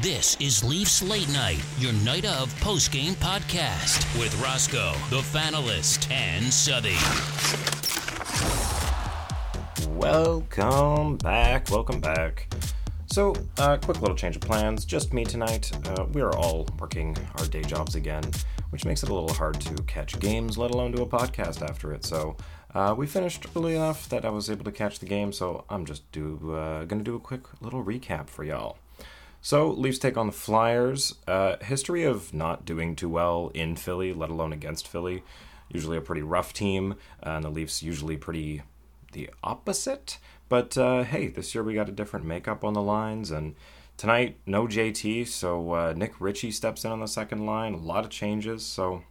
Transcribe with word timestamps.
This 0.00 0.36
is 0.38 0.62
Leafs 0.62 1.02
Late 1.02 1.28
Night, 1.30 1.60
your 1.80 1.92
night 1.92 2.24
of 2.24 2.54
post-game 2.60 3.14
podcast 3.14 3.98
with 4.20 4.32
Roscoe, 4.40 4.92
the 5.10 5.16
Fanalist, 5.16 6.08
and 6.12 6.44
Southey. 6.52 6.94
Welcome 9.98 11.16
back. 11.16 11.68
Welcome 11.72 12.00
back. 12.00 12.54
So, 13.06 13.34
uh, 13.58 13.78
quick 13.78 14.00
little 14.00 14.14
change 14.14 14.36
of 14.36 14.42
plans. 14.42 14.84
Just 14.84 15.12
me 15.12 15.24
tonight. 15.24 15.72
Uh, 15.88 16.04
we 16.12 16.20
are 16.20 16.36
all 16.36 16.68
working 16.78 17.16
our 17.36 17.46
day 17.46 17.62
jobs 17.62 17.96
again, 17.96 18.22
which 18.70 18.84
makes 18.84 19.02
it 19.02 19.08
a 19.08 19.12
little 19.12 19.34
hard 19.34 19.60
to 19.62 19.74
catch 19.82 20.16
games, 20.20 20.56
let 20.56 20.70
alone 20.70 20.92
do 20.92 21.02
a 21.02 21.06
podcast 21.08 21.68
after 21.68 21.92
it. 21.92 22.04
So, 22.04 22.36
uh, 22.72 22.94
we 22.96 23.08
finished 23.08 23.46
early 23.56 23.74
enough 23.74 24.08
that 24.10 24.24
I 24.24 24.30
was 24.30 24.48
able 24.48 24.64
to 24.66 24.70
catch 24.70 25.00
the 25.00 25.06
game. 25.06 25.32
So, 25.32 25.64
I'm 25.68 25.84
just 25.84 26.08
do 26.12 26.52
uh, 26.54 26.84
gonna 26.84 27.02
do 27.02 27.16
a 27.16 27.20
quick 27.20 27.42
little 27.60 27.84
recap 27.84 28.28
for 28.28 28.44
y'all. 28.44 28.78
So, 29.40 29.70
Leafs 29.70 29.98
take 29.98 30.16
on 30.16 30.26
the 30.26 30.32
Flyers. 30.32 31.14
Uh, 31.26 31.56
history 31.60 32.04
of 32.04 32.34
not 32.34 32.64
doing 32.64 32.96
too 32.96 33.08
well 33.08 33.50
in 33.54 33.76
Philly, 33.76 34.12
let 34.12 34.30
alone 34.30 34.52
against 34.52 34.88
Philly. 34.88 35.22
Usually 35.68 35.96
a 35.96 36.02
pretty 36.02 36.22
rough 36.22 36.52
team, 36.52 36.96
uh, 37.24 37.30
and 37.30 37.44
the 37.44 37.50
Leafs 37.50 37.82
usually 37.82 38.16
pretty 38.16 38.62
the 39.12 39.30
opposite. 39.42 40.18
But 40.48 40.76
uh, 40.76 41.04
hey, 41.04 41.28
this 41.28 41.54
year 41.54 41.62
we 41.62 41.74
got 41.74 41.88
a 41.88 41.92
different 41.92 42.26
makeup 42.26 42.64
on 42.64 42.72
the 42.72 42.82
lines, 42.82 43.30
and 43.30 43.54
tonight 43.96 44.36
no 44.46 44.66
JT, 44.66 45.28
so 45.28 45.72
uh, 45.72 45.94
Nick 45.96 46.20
Ritchie 46.20 46.50
steps 46.50 46.84
in 46.84 46.90
on 46.90 47.00
the 47.00 47.06
second 47.06 47.46
line. 47.46 47.74
A 47.74 47.78
lot 47.78 48.04
of 48.04 48.10
changes, 48.10 48.64
so 48.64 49.02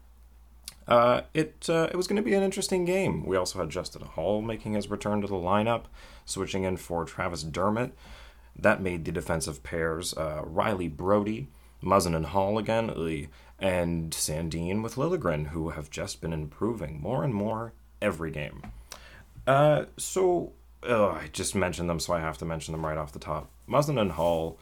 uh, 0.88 1.22
it 1.34 1.68
uh, 1.70 1.90
it 1.92 1.96
was 1.96 2.08
going 2.08 2.16
to 2.18 2.28
be 2.28 2.34
an 2.34 2.44
interesting 2.44 2.86
game. 2.86 3.26
We 3.26 3.38
also 3.38 3.60
had 3.60 3.70
Justin 3.70 4.04
Holl 4.04 4.42
making 4.42 4.74
his 4.74 4.90
return 4.90 5.22
to 5.22 5.28
the 5.28 5.36
lineup, 5.36 5.84
switching 6.26 6.64
in 6.64 6.78
for 6.78 7.06
Travis 7.06 7.44
Dermott. 7.44 7.94
That 8.60 8.82
made 8.82 9.06
the 9.06 9.12
defensive 9.12 9.64
pairs 9.64 10.14
uh, 10.16 10.42
Rielly 10.44 10.96
Brodie, 10.96 11.48
Muzzin 11.84 12.16
and 12.16 12.28
Holl 12.28 12.58
again, 12.58 12.90
and 13.60 14.12
Sandin 14.12 14.82
with 14.82 14.96
Liljegren, 14.96 15.48
who 15.48 15.70
have 15.70 15.90
just 15.90 16.22
been 16.22 16.34
improving 16.34 17.00
more 17.02 17.24
and 17.24 17.34
more 17.34 17.74
every 18.02 18.32
game. 18.32 18.62
Uh, 19.46 19.86
so 19.96 20.54
I 20.84 21.30
just 21.32 21.56
mentioned 21.56 21.90
them, 21.90 22.00
so 22.00 22.14
I 22.14 22.20
have 22.20 22.38
to 22.40 22.46
mention 22.46 22.72
them 22.72 22.86
right 22.86 22.98
off 22.98 23.12
the 23.12 23.20
top. 23.20 23.50
Muzzin 23.68 24.00
and 24.00 24.14
Holl 24.14 24.60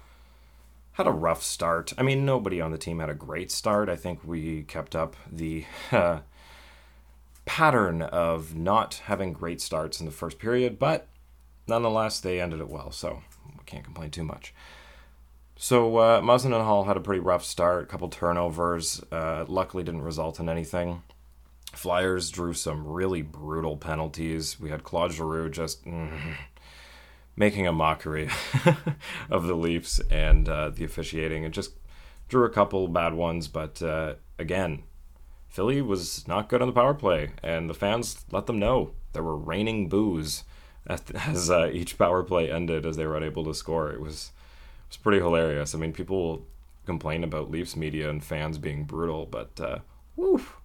had 0.93 1.07
a 1.07 1.11
rough 1.11 1.43
start. 1.43 1.93
I 1.97 2.03
mean, 2.03 2.25
nobody 2.25 2.61
on 2.61 2.71
the 2.71 2.77
team 2.77 2.99
had 2.99 3.09
a 3.09 3.15
great 3.15 3.51
start. 3.51 3.89
I 3.89 3.95
think 3.95 4.19
we 4.23 4.63
kept 4.63 4.95
up 4.95 5.15
the 5.29 5.65
uh, 5.91 6.19
pattern 7.45 8.01
of 8.01 8.55
not 8.55 9.01
having 9.05 9.33
great 9.33 9.61
starts 9.61 9.99
in 9.99 10.05
the 10.05 10.11
first 10.11 10.39
period, 10.39 10.79
but 10.79 11.07
nonetheless, 11.67 12.19
they 12.19 12.39
ended 12.39 12.59
it 12.59 12.69
well, 12.69 12.91
so 12.91 13.21
can't 13.65 13.83
complain 13.83 14.11
too 14.11 14.23
much. 14.23 14.53
So 15.57 15.97
uh, 15.97 16.19
and 16.19 16.53
Holl 16.53 16.83
had 16.83 16.97
a 16.97 17.01
pretty 17.01 17.21
rough 17.21 17.45
start, 17.45 17.83
a 17.83 17.87
couple 17.87 18.09
turnovers. 18.09 19.01
Uh, 19.11 19.45
luckily, 19.47 19.83
didn't 19.83 20.01
result 20.01 20.39
in 20.39 20.49
anything. 20.49 21.03
Flyers 21.71 22.29
drew 22.29 22.53
some 22.53 22.85
really 22.85 23.21
brutal 23.21 23.77
penalties. 23.77 24.59
We 24.59 24.69
had 24.69 24.83
Claude 24.83 25.13
Giroux 25.13 25.49
just 25.49 25.85
mm, 25.85 26.35
making 27.35 27.67
a 27.67 27.71
mockery 27.71 28.29
of 29.29 29.47
the 29.47 29.55
Leafs 29.55 29.99
and 30.11 30.47
uh, 30.47 30.69
the 30.69 30.83
officiating, 30.83 31.45
and 31.45 31.53
just 31.53 31.71
drew 32.27 32.43
a 32.45 32.49
couple 32.49 32.87
bad 32.89 33.13
ones. 33.13 33.47
But 33.47 33.81
uh, 33.81 34.15
again, 34.37 34.83
Philly 35.47 35.81
was 35.81 36.27
not 36.27 36.49
good 36.49 36.61
on 36.61 36.67
the 36.67 36.73
power 36.73 36.93
play, 36.93 37.31
and 37.41 37.69
the 37.69 37.73
fans 37.73 38.25
let 38.29 38.45
them 38.45 38.59
know 38.59 38.91
there 39.13 39.23
were 39.23 39.37
raining 39.37 39.87
boos 39.87 40.43
as 41.15 41.49
uh, 41.49 41.69
each 41.71 41.97
power 41.97 42.23
play 42.23 42.51
ended 42.51 42.85
as 42.85 42.97
they 42.97 43.05
were 43.05 43.17
unable 43.17 43.43
to 43.45 43.53
score. 43.53 43.91
It 43.91 44.01
was 44.01 44.31
it 44.85 44.89
was 44.89 44.97
pretty 44.97 45.19
hilarious. 45.19 45.73
I 45.73 45.77
mean, 45.77 45.93
people 45.93 46.45
complain 46.85 47.23
about 47.23 47.49
Leafs 47.49 47.75
media 47.75 48.09
and 48.09 48.23
fans 48.23 48.57
being 48.57 48.83
brutal, 48.83 49.25
but 49.25 49.59
uh, 49.59 49.79
woof 50.15 50.57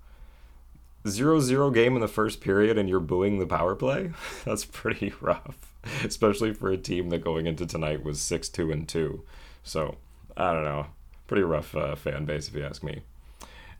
zero 1.08 1.40
zero 1.40 1.70
game 1.70 1.94
in 1.94 2.00
the 2.00 2.08
first 2.08 2.40
period 2.40 2.76
and 2.76 2.88
you're 2.88 3.00
booing 3.00 3.38
the 3.38 3.46
power 3.46 3.74
play 3.74 4.10
that's 4.44 4.64
pretty 4.64 5.12
rough 5.20 5.72
especially 6.04 6.52
for 6.52 6.70
a 6.70 6.76
team 6.76 7.08
that 7.08 7.24
going 7.24 7.46
into 7.46 7.64
tonight 7.64 8.04
was 8.04 8.18
6-2 8.18 8.72
and 8.72 8.88
2 8.88 9.22
so 9.62 9.96
i 10.36 10.52
don't 10.52 10.64
know 10.64 10.86
pretty 11.26 11.42
rough 11.42 11.74
uh, 11.74 11.94
fan 11.94 12.24
base 12.24 12.48
if 12.48 12.54
you 12.54 12.64
ask 12.64 12.82
me 12.82 13.00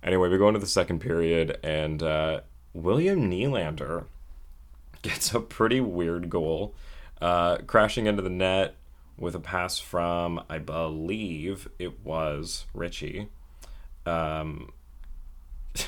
anyway 0.03 0.29
we 0.29 0.39
go 0.39 0.49
into 0.49 0.61
the 0.61 0.67
second 0.67 0.99
period 0.99 1.59
and 1.63 2.03
uh, 2.03 2.41
william 2.73 3.31
Nylander 3.31 4.05
gets 5.03 5.35
a 5.35 5.41
pretty 5.41 5.81
weird 5.81 6.31
goal 6.31 6.75
uh, 7.21 7.59
crashing 7.67 8.07
into 8.07 8.23
the 8.23 8.31
net 8.31 8.75
with 9.19 9.35
a 9.35 9.41
pass 9.41 9.79
from 9.79 10.43
i 10.49 10.59
believe 10.59 11.69
it 11.79 12.05
was 12.05 12.67
ritchie 12.73 13.29
um, 14.07 14.73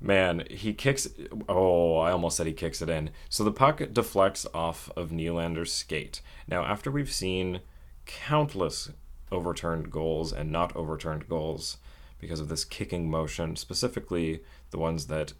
man, 0.00 0.44
he 0.50 0.72
kicks. 0.72 1.08
Oh, 1.48 1.96
I 1.96 2.10
almost 2.10 2.36
said 2.36 2.46
he 2.46 2.52
kicks 2.52 2.82
it 2.82 2.88
in. 2.88 3.10
So 3.28 3.44
the 3.44 3.52
puck 3.52 3.80
deflects 3.92 4.46
off 4.54 4.90
of 4.96 5.10
Nylander's 5.10 5.72
skate. 5.72 6.20
Now, 6.46 6.64
after 6.64 6.90
we've 6.90 7.12
seen 7.12 7.60
countless 8.06 8.90
overturned 9.30 9.90
goals 9.90 10.32
and 10.32 10.50
not 10.50 10.74
overturned 10.74 11.28
goals 11.28 11.76
because 12.18 12.40
of 12.40 12.48
this 12.48 12.64
kicking 12.64 13.10
motion, 13.10 13.56
specifically 13.56 14.42
the 14.70 14.78
ones 14.78 15.06
that 15.06 15.34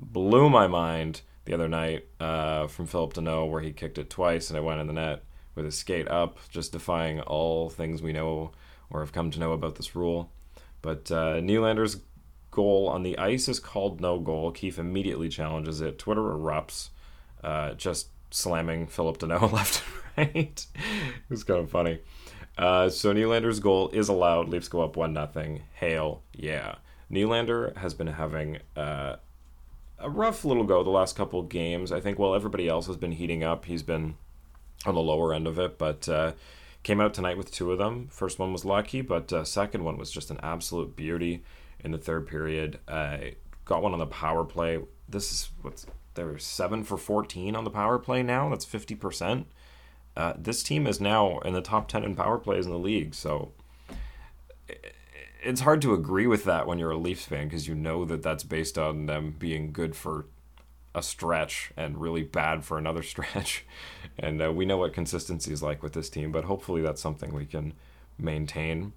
blew 0.00 0.50
my 0.50 0.66
mind 0.66 1.22
the 1.48 1.54
other 1.54 1.68
night 1.68 2.04
uh, 2.20 2.66
from 2.66 2.86
Phillip 2.86 3.14
Danault, 3.14 3.50
where 3.50 3.62
he 3.62 3.72
kicked 3.72 3.96
it 3.96 4.10
twice 4.10 4.50
and 4.50 4.58
it 4.58 4.62
went 4.62 4.82
in 4.82 4.86
the 4.86 4.92
net 4.92 5.24
with 5.54 5.64
his 5.64 5.78
skate 5.78 6.06
up, 6.06 6.38
just 6.50 6.72
defying 6.72 7.20
all 7.22 7.70
things 7.70 8.02
we 8.02 8.12
know 8.12 8.52
or 8.90 9.00
have 9.00 9.12
come 9.12 9.30
to 9.30 9.40
know 9.40 9.52
about 9.52 9.76
this 9.76 9.96
rule. 9.96 10.30
But 10.82 11.10
uh, 11.10 11.40
Nylander's 11.40 12.02
goal 12.50 12.88
on 12.88 13.02
the 13.02 13.16
ice 13.16 13.48
is 13.48 13.60
called 13.60 13.98
no 13.98 14.18
goal. 14.18 14.50
Keefe 14.50 14.78
immediately 14.78 15.30
challenges 15.30 15.80
it. 15.80 15.98
Twitter 15.98 16.20
erupts, 16.20 16.90
uh, 17.42 17.72
just 17.72 18.08
slamming 18.30 18.86
Phillip 18.86 19.16
Danault 19.16 19.50
left 19.52 19.82
and 20.18 20.34
right. 20.34 20.66
it 20.76 21.30
was 21.30 21.44
kind 21.44 21.60
of 21.60 21.70
funny. 21.70 22.00
Uh, 22.58 22.90
so 22.90 23.14
Nylander's 23.14 23.60
goal 23.60 23.88
is 23.94 24.10
allowed. 24.10 24.50
Leafs 24.50 24.68
go 24.68 24.82
up 24.82 24.96
one 24.96 25.14
nothing. 25.14 25.62
Hail, 25.76 26.22
yeah. 26.34 26.74
Nylander 27.10 27.74
has 27.78 27.94
been 27.94 28.08
having 28.08 28.58
uh, 28.76 29.16
a 30.00 30.10
rough 30.10 30.44
little 30.44 30.64
go 30.64 30.82
the 30.82 30.90
last 30.90 31.16
couple 31.16 31.42
games. 31.42 31.92
I 31.92 32.00
think 32.00 32.18
while 32.18 32.34
everybody 32.34 32.68
else 32.68 32.86
has 32.86 32.96
been 32.96 33.12
heating 33.12 33.42
up, 33.42 33.64
he's 33.64 33.82
been 33.82 34.16
on 34.86 34.94
the 34.94 35.00
lower 35.00 35.34
end 35.34 35.46
of 35.46 35.58
it. 35.58 35.78
But 35.78 36.08
uh, 36.08 36.32
came 36.82 37.00
out 37.00 37.14
tonight 37.14 37.36
with 37.36 37.50
two 37.50 37.72
of 37.72 37.78
them. 37.78 38.08
First 38.10 38.38
one 38.38 38.52
was 38.52 38.64
lucky, 38.64 39.00
but 39.00 39.32
uh, 39.32 39.44
second 39.44 39.84
one 39.84 39.98
was 39.98 40.10
just 40.10 40.30
an 40.30 40.38
absolute 40.42 40.96
beauty 40.96 41.42
in 41.80 41.92
the 41.92 41.98
third 41.98 42.26
period. 42.26 42.78
Uh, 42.86 43.18
got 43.64 43.82
one 43.82 43.92
on 43.92 43.98
the 43.98 44.06
power 44.06 44.44
play. 44.44 44.80
This 45.08 45.32
is 45.32 45.50
what's 45.62 45.86
they're 46.14 46.38
seven 46.38 46.82
for 46.82 46.96
14 46.96 47.54
on 47.54 47.62
the 47.62 47.70
power 47.70 47.98
play 47.98 48.24
now. 48.24 48.48
That's 48.48 48.66
50%. 48.66 49.44
Uh, 50.16 50.32
this 50.36 50.64
team 50.64 50.88
is 50.88 51.00
now 51.00 51.38
in 51.40 51.52
the 51.52 51.60
top 51.60 51.86
10 51.86 52.02
in 52.02 52.16
power 52.16 52.38
plays 52.38 52.66
in 52.66 52.72
the 52.72 52.78
league. 52.78 53.14
So 53.14 53.52
it's 55.42 55.60
hard 55.60 55.82
to 55.82 55.94
agree 55.94 56.26
with 56.26 56.44
that 56.44 56.66
when 56.66 56.78
you're 56.78 56.90
a 56.90 56.96
Leafs 56.96 57.24
fan 57.24 57.48
because 57.48 57.68
you 57.68 57.74
know 57.74 58.04
that 58.04 58.22
that's 58.22 58.44
based 58.44 58.78
on 58.78 59.06
them 59.06 59.34
being 59.38 59.72
good 59.72 59.94
for 59.94 60.26
a 60.94 61.02
stretch 61.02 61.72
and 61.76 62.00
really 62.00 62.22
bad 62.22 62.64
for 62.64 62.78
another 62.78 63.02
stretch. 63.12 63.64
And 64.18 64.42
uh, 64.42 64.52
we 64.52 64.66
know 64.66 64.78
what 64.78 64.92
consistency 64.92 65.52
is 65.52 65.62
like 65.62 65.82
with 65.82 65.92
this 65.92 66.10
team, 66.10 66.32
but 66.32 66.44
hopefully 66.44 66.82
that's 66.82 67.00
something 67.00 67.32
we 67.32 67.46
can 67.46 67.74
maintain. 68.18 68.92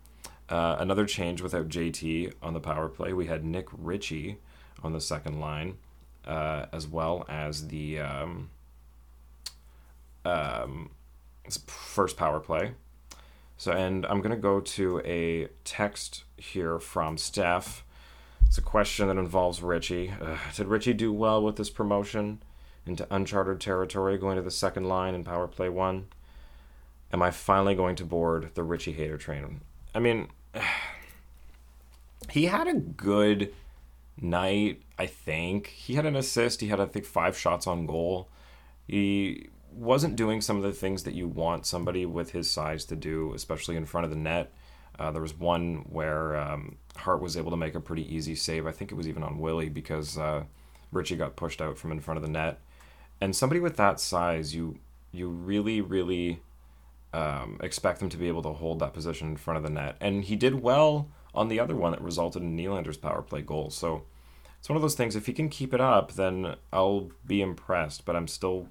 Uh, 0.49 0.75
another 0.79 1.05
change 1.05 1.41
without 1.41 1.69
JT 1.69 2.33
on 2.41 2.53
the 2.53 2.59
power 2.59 2.89
play. 2.89 3.13
We 3.13 3.27
had 3.27 3.45
Nick 3.45 3.67
Ritchie 3.71 4.37
on 4.83 4.93
the 4.93 4.99
second 4.99 5.39
line, 5.39 5.77
uh, 6.25 6.65
as 6.73 6.87
well 6.87 7.25
as 7.29 7.67
the 7.67 7.99
um, 7.99 8.49
um, 10.25 10.89
first 11.67 12.17
power 12.17 12.39
play. 12.39 12.73
So, 13.61 13.71
and 13.73 14.07
I'm 14.07 14.21
going 14.21 14.31
to 14.31 14.41
go 14.41 14.59
to 14.59 15.01
a 15.05 15.47
text 15.63 16.23
here 16.35 16.79
from 16.79 17.19
Steph. 17.19 17.85
It's 18.47 18.57
a 18.57 18.61
question 18.63 19.07
that 19.07 19.17
involves 19.17 19.61
Ritchie. 19.61 20.15
Uh, 20.19 20.37
did 20.55 20.65
Ritchie 20.65 20.93
do 20.93 21.13
well 21.13 21.43
with 21.43 21.57
this 21.57 21.69
promotion 21.69 22.41
into 22.87 23.05
uncharted 23.11 23.61
territory, 23.61 24.17
going 24.17 24.37
to 24.37 24.41
the 24.41 24.49
second 24.49 24.85
line 24.85 25.13
in 25.13 25.23
power 25.23 25.47
play 25.47 25.69
one? 25.69 26.07
Am 27.13 27.21
I 27.21 27.29
finally 27.29 27.75
going 27.75 27.95
to 27.97 28.03
board 28.03 28.49
the 28.55 28.63
Ritchie 28.63 28.93
hater 28.93 29.19
train? 29.19 29.61
I 29.93 29.99
mean, 29.99 30.29
he 32.31 32.45
had 32.45 32.67
a 32.67 32.73
good 32.73 33.53
night, 34.19 34.81
I 34.97 35.05
think. 35.05 35.67
He 35.67 35.93
had 35.93 36.07
an 36.07 36.15
assist. 36.15 36.61
He 36.61 36.69
had, 36.69 36.79
I 36.79 36.87
think, 36.87 37.05
five 37.05 37.37
shots 37.37 37.67
on 37.67 37.85
goal. 37.85 38.27
He 38.87 39.50
wasn't 39.73 40.15
doing 40.15 40.41
some 40.41 40.57
of 40.57 40.63
the 40.63 40.73
things 40.73 41.03
that 41.03 41.13
you 41.13 41.27
want 41.27 41.65
somebody 41.65 42.05
with 42.05 42.31
his 42.31 42.49
size 42.49 42.85
to 42.85 42.95
do, 42.95 43.33
especially 43.33 43.75
in 43.75 43.85
front 43.85 44.05
of 44.05 44.11
the 44.11 44.17
net. 44.17 44.53
Uh, 44.99 45.11
there 45.11 45.21
was 45.21 45.33
one 45.33 45.85
where 45.89 46.35
um, 46.35 46.77
Hart 46.95 47.21
was 47.21 47.37
able 47.37 47.51
to 47.51 47.57
make 47.57 47.75
a 47.75 47.79
pretty 47.79 48.13
easy 48.13 48.35
save. 48.35 48.67
I 48.67 48.71
think 48.71 48.91
it 48.91 48.95
was 48.95 49.07
even 49.07 49.23
on 49.23 49.39
Willie 49.39 49.69
because 49.69 50.17
uh, 50.17 50.43
Ritchie 50.91 51.15
got 51.15 51.35
pushed 51.35 51.61
out 51.61 51.77
from 51.77 51.91
in 51.91 52.01
front 52.01 52.17
of 52.17 52.23
the 52.23 52.29
net. 52.29 52.59
And 53.19 53.35
somebody 53.35 53.59
with 53.59 53.77
that 53.77 53.99
size, 53.99 54.53
you 54.53 54.79
you 55.11 55.29
really, 55.29 55.81
really 55.81 56.41
um, 57.13 57.59
expect 57.61 57.99
them 57.99 58.09
to 58.09 58.17
be 58.17 58.27
able 58.27 58.41
to 58.43 58.53
hold 58.53 58.79
that 58.79 58.93
position 58.93 59.29
in 59.29 59.37
front 59.37 59.57
of 59.57 59.63
the 59.63 59.69
net. 59.69 59.95
And 59.99 60.23
he 60.23 60.35
did 60.35 60.61
well 60.61 61.09
on 61.33 61.47
the 61.47 61.59
other 61.59 61.75
one 61.75 61.91
that 61.91 62.01
resulted 62.01 62.41
in 62.41 62.55
Nylander's 62.55 62.97
power 62.97 63.21
play 63.21 63.41
goal. 63.41 63.69
So 63.69 64.03
it's 64.59 64.69
one 64.69 64.75
of 64.75 64.81
those 64.81 64.95
things. 64.95 65.15
If 65.15 65.25
he 65.25 65.33
can 65.33 65.49
keep 65.49 65.73
it 65.73 65.81
up, 65.81 66.13
then 66.13 66.55
I'll 66.71 67.11
be 67.25 67.41
impressed. 67.41 68.05
But 68.05 68.15
I'm 68.15 68.27
still 68.27 68.67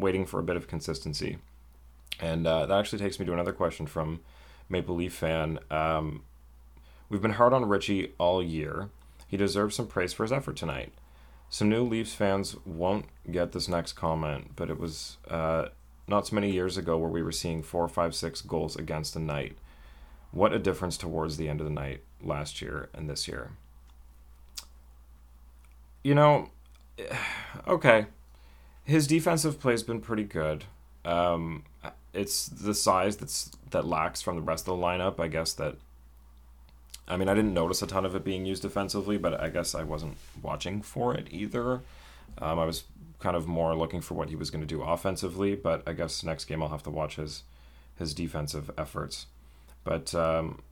waiting 0.00 0.26
for 0.26 0.40
a 0.40 0.42
bit 0.42 0.56
of 0.56 0.66
consistency. 0.66 1.38
And 2.20 2.46
uh, 2.46 2.66
that 2.66 2.78
actually 2.78 2.98
takes 2.98 3.18
me 3.18 3.26
to 3.26 3.32
another 3.32 3.52
question 3.52 3.86
from 3.86 4.20
Maple 4.68 4.96
Leaf 4.96 5.14
fan. 5.14 5.58
Um, 5.70 6.22
we've 7.08 7.22
been 7.22 7.32
hard 7.32 7.52
on 7.52 7.66
Ritchie 7.66 8.12
all 8.18 8.42
year. 8.42 8.90
He 9.26 9.36
deserves 9.36 9.76
some 9.76 9.86
praise 9.86 10.12
for 10.12 10.24
his 10.24 10.32
effort 10.32 10.56
tonight. 10.56 10.92
Some 11.48 11.68
new 11.68 11.84
Leafs 11.84 12.14
fans 12.14 12.56
won't 12.64 13.06
get 13.30 13.52
this 13.52 13.68
next 13.68 13.94
comment, 13.94 14.52
but 14.54 14.70
it 14.70 14.78
was 14.78 15.18
uh, 15.28 15.66
not 16.06 16.26
so 16.26 16.34
many 16.34 16.50
years 16.50 16.76
ago 16.76 16.96
where 16.96 17.10
we 17.10 17.22
were 17.22 17.32
seeing 17.32 17.62
four, 17.62 17.88
five, 17.88 18.14
six 18.14 18.40
goals 18.40 18.76
against 18.76 19.16
a 19.16 19.20
night. 19.20 19.56
What 20.30 20.52
a 20.52 20.58
difference 20.58 20.96
towards 20.96 21.36
the 21.36 21.48
end 21.48 21.60
of 21.60 21.66
the 21.66 21.72
night 21.72 22.02
last 22.22 22.62
year 22.62 22.88
and 22.94 23.10
this 23.10 23.26
year. 23.26 23.50
You 26.04 26.14
know, 26.14 26.50
okay, 27.66 28.06
his 28.84 29.06
defensive 29.06 29.60
play 29.60 29.72
has 29.72 29.82
been 29.82 30.00
pretty 30.00 30.24
good. 30.24 30.64
Um, 31.04 31.64
it's 32.12 32.46
the 32.46 32.74
size 32.74 33.16
that's 33.16 33.50
that 33.70 33.86
lacks 33.86 34.20
from 34.20 34.36
the 34.36 34.42
rest 34.42 34.68
of 34.68 34.78
the 34.78 34.82
lineup. 34.84 35.20
I 35.20 35.28
guess 35.28 35.52
that. 35.54 35.76
I 37.06 37.16
mean, 37.16 37.28
I 37.28 37.34
didn't 37.34 37.54
notice 37.54 37.82
a 37.82 37.88
ton 37.88 38.04
of 38.04 38.14
it 38.14 38.24
being 38.24 38.46
used 38.46 38.62
defensively, 38.62 39.18
but 39.18 39.40
I 39.40 39.48
guess 39.48 39.74
I 39.74 39.82
wasn't 39.82 40.16
watching 40.40 40.80
for 40.80 41.12
it 41.12 41.26
either. 41.30 41.80
Um, 42.38 42.58
I 42.58 42.64
was 42.64 42.84
kind 43.18 43.36
of 43.36 43.48
more 43.48 43.74
looking 43.74 44.00
for 44.00 44.14
what 44.14 44.28
he 44.28 44.36
was 44.36 44.50
going 44.50 44.60
to 44.60 44.66
do 44.66 44.82
offensively, 44.82 45.56
but 45.56 45.82
I 45.86 45.92
guess 45.92 46.22
next 46.22 46.44
game 46.44 46.62
I'll 46.62 46.68
have 46.68 46.84
to 46.84 46.90
watch 46.90 47.16
his 47.16 47.42
his 47.98 48.14
defensive 48.14 48.70
efforts. 48.78 49.26
But 49.84 50.14
um, 50.14 50.62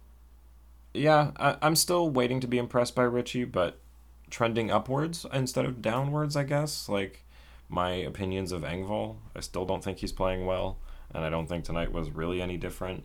yeah, 0.94 1.32
I, 1.36 1.56
I'm 1.60 1.76
still 1.76 2.08
waiting 2.10 2.40
to 2.40 2.46
be 2.46 2.58
impressed 2.58 2.94
by 2.94 3.02
Ritchie, 3.02 3.44
but 3.44 3.78
trending 4.30 4.70
upwards 4.70 5.26
instead 5.32 5.64
of 5.64 5.82
downwards, 5.82 6.36
I 6.36 6.44
guess. 6.44 6.88
Like 6.88 7.24
my 7.68 7.90
opinions 7.90 8.52
of 8.52 8.62
Engvall, 8.62 9.16
I 9.36 9.40
still 9.40 9.64
don't 9.64 9.84
think 9.84 9.98
he's 9.98 10.12
playing 10.12 10.46
well, 10.46 10.78
and 11.14 11.24
I 11.24 11.30
don't 11.30 11.46
think 11.46 11.64
tonight 11.64 11.92
was 11.92 12.10
really 12.10 12.40
any 12.40 12.56
different. 12.56 13.04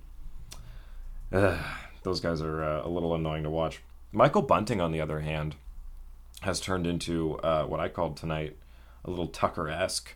Ugh, 1.31 1.59
those 2.03 2.19
guys 2.19 2.41
are 2.41 2.63
uh, 2.63 2.85
a 2.85 2.89
little 2.89 3.13
annoying 3.13 3.43
to 3.43 3.49
watch. 3.49 3.81
Michael 4.11 4.41
Bunting, 4.41 4.79
on 4.79 4.91
the 4.91 5.01
other 5.01 5.21
hand, 5.21 5.55
has 6.41 6.59
turned 6.59 6.85
into 6.85 7.37
uh, 7.39 7.65
what 7.65 7.79
I 7.79 7.89
called 7.89 8.17
tonight 8.17 8.57
a 9.05 9.09
little 9.09 9.27
Tucker 9.27 9.69
esque, 9.69 10.15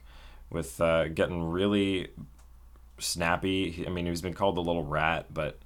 with 0.50 0.80
uh, 0.80 1.08
getting 1.10 1.44
really 1.44 2.10
snappy. 3.00 3.84
I 3.86 3.90
mean, 3.90 4.06
he's 4.06 4.22
been 4.22 4.34
called 4.34 4.56
the 4.56 4.62
little 4.62 4.86
rat, 4.86 5.34
but 5.34 5.60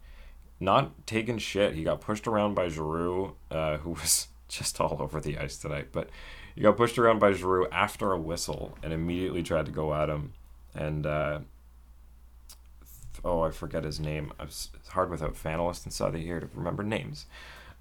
not 0.59 1.05
taking 1.05 1.37
shit. 1.37 1.75
He 1.75 1.83
got 1.83 2.01
pushed 2.01 2.27
around 2.27 2.55
by 2.55 2.67
Giroux, 2.67 3.35
uh, 3.49 3.77
who 3.77 3.91
was 3.91 4.27
just 4.47 4.79
all 4.81 4.97
over 4.99 5.19
the 5.19 5.37
ice 5.37 5.57
tonight. 5.57 5.89
But 5.91 6.09
he 6.55 6.61
got 6.61 6.77
pushed 6.77 6.97
around 6.97 7.19
by 7.19 7.31
Giroux 7.31 7.67
after 7.71 8.11
a 8.11 8.19
whistle 8.19 8.77
and 8.83 8.93
immediately 8.93 9.43
tried 9.43 9.65
to 9.67 9.71
go 9.71 9.93
at 9.93 10.09
him. 10.09 10.33
And 10.75 11.05
uh, 11.05 11.39
oh, 13.23 13.41
I 13.41 13.51
forget 13.51 13.83
his 13.83 13.99
name. 13.99 14.31
It's 14.39 14.69
hard 14.89 15.09
without 15.09 15.35
Fanalist 15.35 15.83
and 15.85 15.93
Southey 15.93 16.23
here 16.23 16.39
to 16.39 16.49
remember 16.53 16.83
names. 16.83 17.25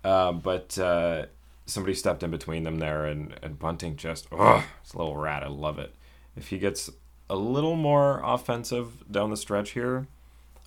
Uh, 0.03 0.33
but 0.33 0.79
uh, 0.79 1.27
somebody 1.67 1.95
stepped 1.95 2.23
in 2.23 2.31
between 2.31 2.65
them 2.65 2.79
there, 2.79 3.05
and, 3.07 3.35
and 3.43 3.59
Bunting 3.59 3.97
just, 3.97 4.27
oh, 4.33 4.65
it's 4.83 4.95
a 4.95 4.99
little 4.99 5.17
rat. 5.17 5.43
I 5.43 5.49
love 5.49 5.79
it. 5.79 5.95
If 6.37 6.49
he 6.49 6.59
gets 6.59 6.91
a 7.29 7.37
little 7.37 7.77
more 7.77 8.21
offensive 8.25 9.11
down 9.11 9.31
the 9.31 9.37
stretch 9.37 9.71
here, 9.71 10.07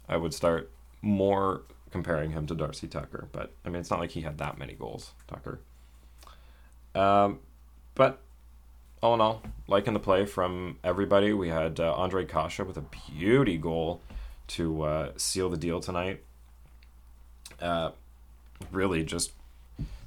I 0.07 0.17
would 0.17 0.33
start 0.33 0.71
more 1.01 1.63
comparing 1.91 2.31
him 2.31 2.47
to 2.47 2.55
Darcy 2.55 2.87
Tucker. 2.87 3.27
But 3.31 3.53
I 3.65 3.69
mean, 3.69 3.79
it's 3.79 3.89
not 3.89 3.99
like 3.99 4.11
he 4.11 4.21
had 4.21 4.37
that 4.37 4.57
many 4.57 4.73
goals, 4.73 5.13
Tucker. 5.27 5.59
Um, 6.95 7.39
but 7.95 8.19
all 9.01 9.13
in 9.13 9.21
all, 9.21 9.41
liking 9.67 9.93
the 9.93 9.99
play 9.99 10.25
from 10.25 10.79
everybody. 10.83 11.33
We 11.33 11.49
had 11.49 11.79
uh, 11.79 11.93
Ondrej 11.95 12.29
Kase 12.29 12.65
with 12.65 12.77
a 12.77 12.85
beauty 13.17 13.57
goal 13.57 14.01
to 14.47 14.83
uh, 14.83 15.11
seal 15.17 15.49
the 15.49 15.57
deal 15.57 15.79
tonight. 15.79 16.23
Uh, 17.61 17.91
really, 18.71 19.03
just 19.03 19.33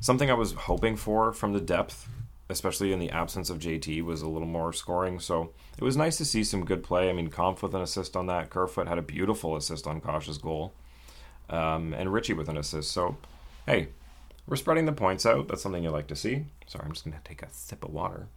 something 0.00 0.30
I 0.30 0.34
was 0.34 0.52
hoping 0.52 0.96
for 0.96 1.32
from 1.32 1.52
the 1.52 1.60
depth, 1.60 2.08
especially 2.48 2.92
in 2.92 2.98
the 2.98 3.10
absence 3.10 3.50
of 3.50 3.58
JT, 3.58 4.02
was 4.02 4.22
a 4.22 4.28
little 4.28 4.48
more 4.48 4.72
scoring. 4.72 5.20
So 5.20 5.52
it 5.76 5.84
was 5.84 5.96
nice 5.96 6.16
to 6.18 6.24
see 6.24 6.42
some 6.42 6.64
good 6.64 6.82
play. 6.82 7.10
I 7.10 7.12
mean, 7.12 7.28
Kampf 7.28 7.62
with 7.62 7.74
an 7.74 7.82
assist 7.82 8.16
on 8.16 8.26
that. 8.26 8.48
Kerfoot 8.48 8.88
had 8.88 8.98
a 8.98 9.02
beautiful 9.02 9.56
assist 9.56 9.86
on 9.86 10.00
Kase's 10.00 10.38
goal. 10.38 10.72
Um, 11.50 11.92
and 11.94 12.12
Ritchie 12.12 12.32
with 12.32 12.48
an 12.48 12.56
assist. 12.56 12.90
So, 12.90 13.18
hey, 13.66 13.88
we're 14.46 14.56
spreading 14.56 14.86
the 14.86 14.92
points 14.92 15.26
out. 15.26 15.48
That's 15.48 15.62
something 15.62 15.82
you 15.82 15.90
like 15.90 16.06
to 16.08 16.16
see. 16.16 16.46
Sorry, 16.66 16.84
I'm 16.84 16.92
just 16.92 17.04
going 17.04 17.16
to 17.16 17.22
take 17.24 17.42
a 17.42 17.48
sip 17.50 17.84
of 17.84 17.92
water. 17.92 18.28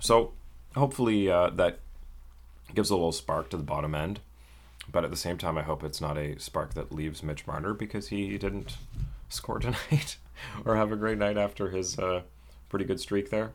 So, 0.00 0.32
hopefully, 0.74 1.30
uh, 1.30 1.50
that 1.50 1.80
gives 2.74 2.90
a 2.90 2.94
little 2.94 3.12
spark 3.12 3.50
to 3.50 3.56
the 3.56 3.62
bottom 3.62 3.94
end. 3.94 4.20
But 4.90 5.04
at 5.04 5.10
the 5.10 5.16
same 5.16 5.36
time, 5.38 5.58
I 5.58 5.62
hope 5.62 5.84
it's 5.84 6.00
not 6.00 6.16
a 6.16 6.38
spark 6.38 6.74
that 6.74 6.90
leaves 6.90 7.22
Mitch 7.22 7.46
Marner 7.46 7.74
because 7.74 8.08
he 8.08 8.38
didn't 8.38 8.76
score 9.28 9.58
tonight 9.58 10.16
or 10.64 10.76
have 10.76 10.90
a 10.90 10.96
great 10.96 11.18
night 11.18 11.36
after 11.36 11.70
his 11.70 11.98
uh, 11.98 12.22
pretty 12.68 12.86
good 12.86 13.00
streak 13.00 13.30
there. 13.30 13.52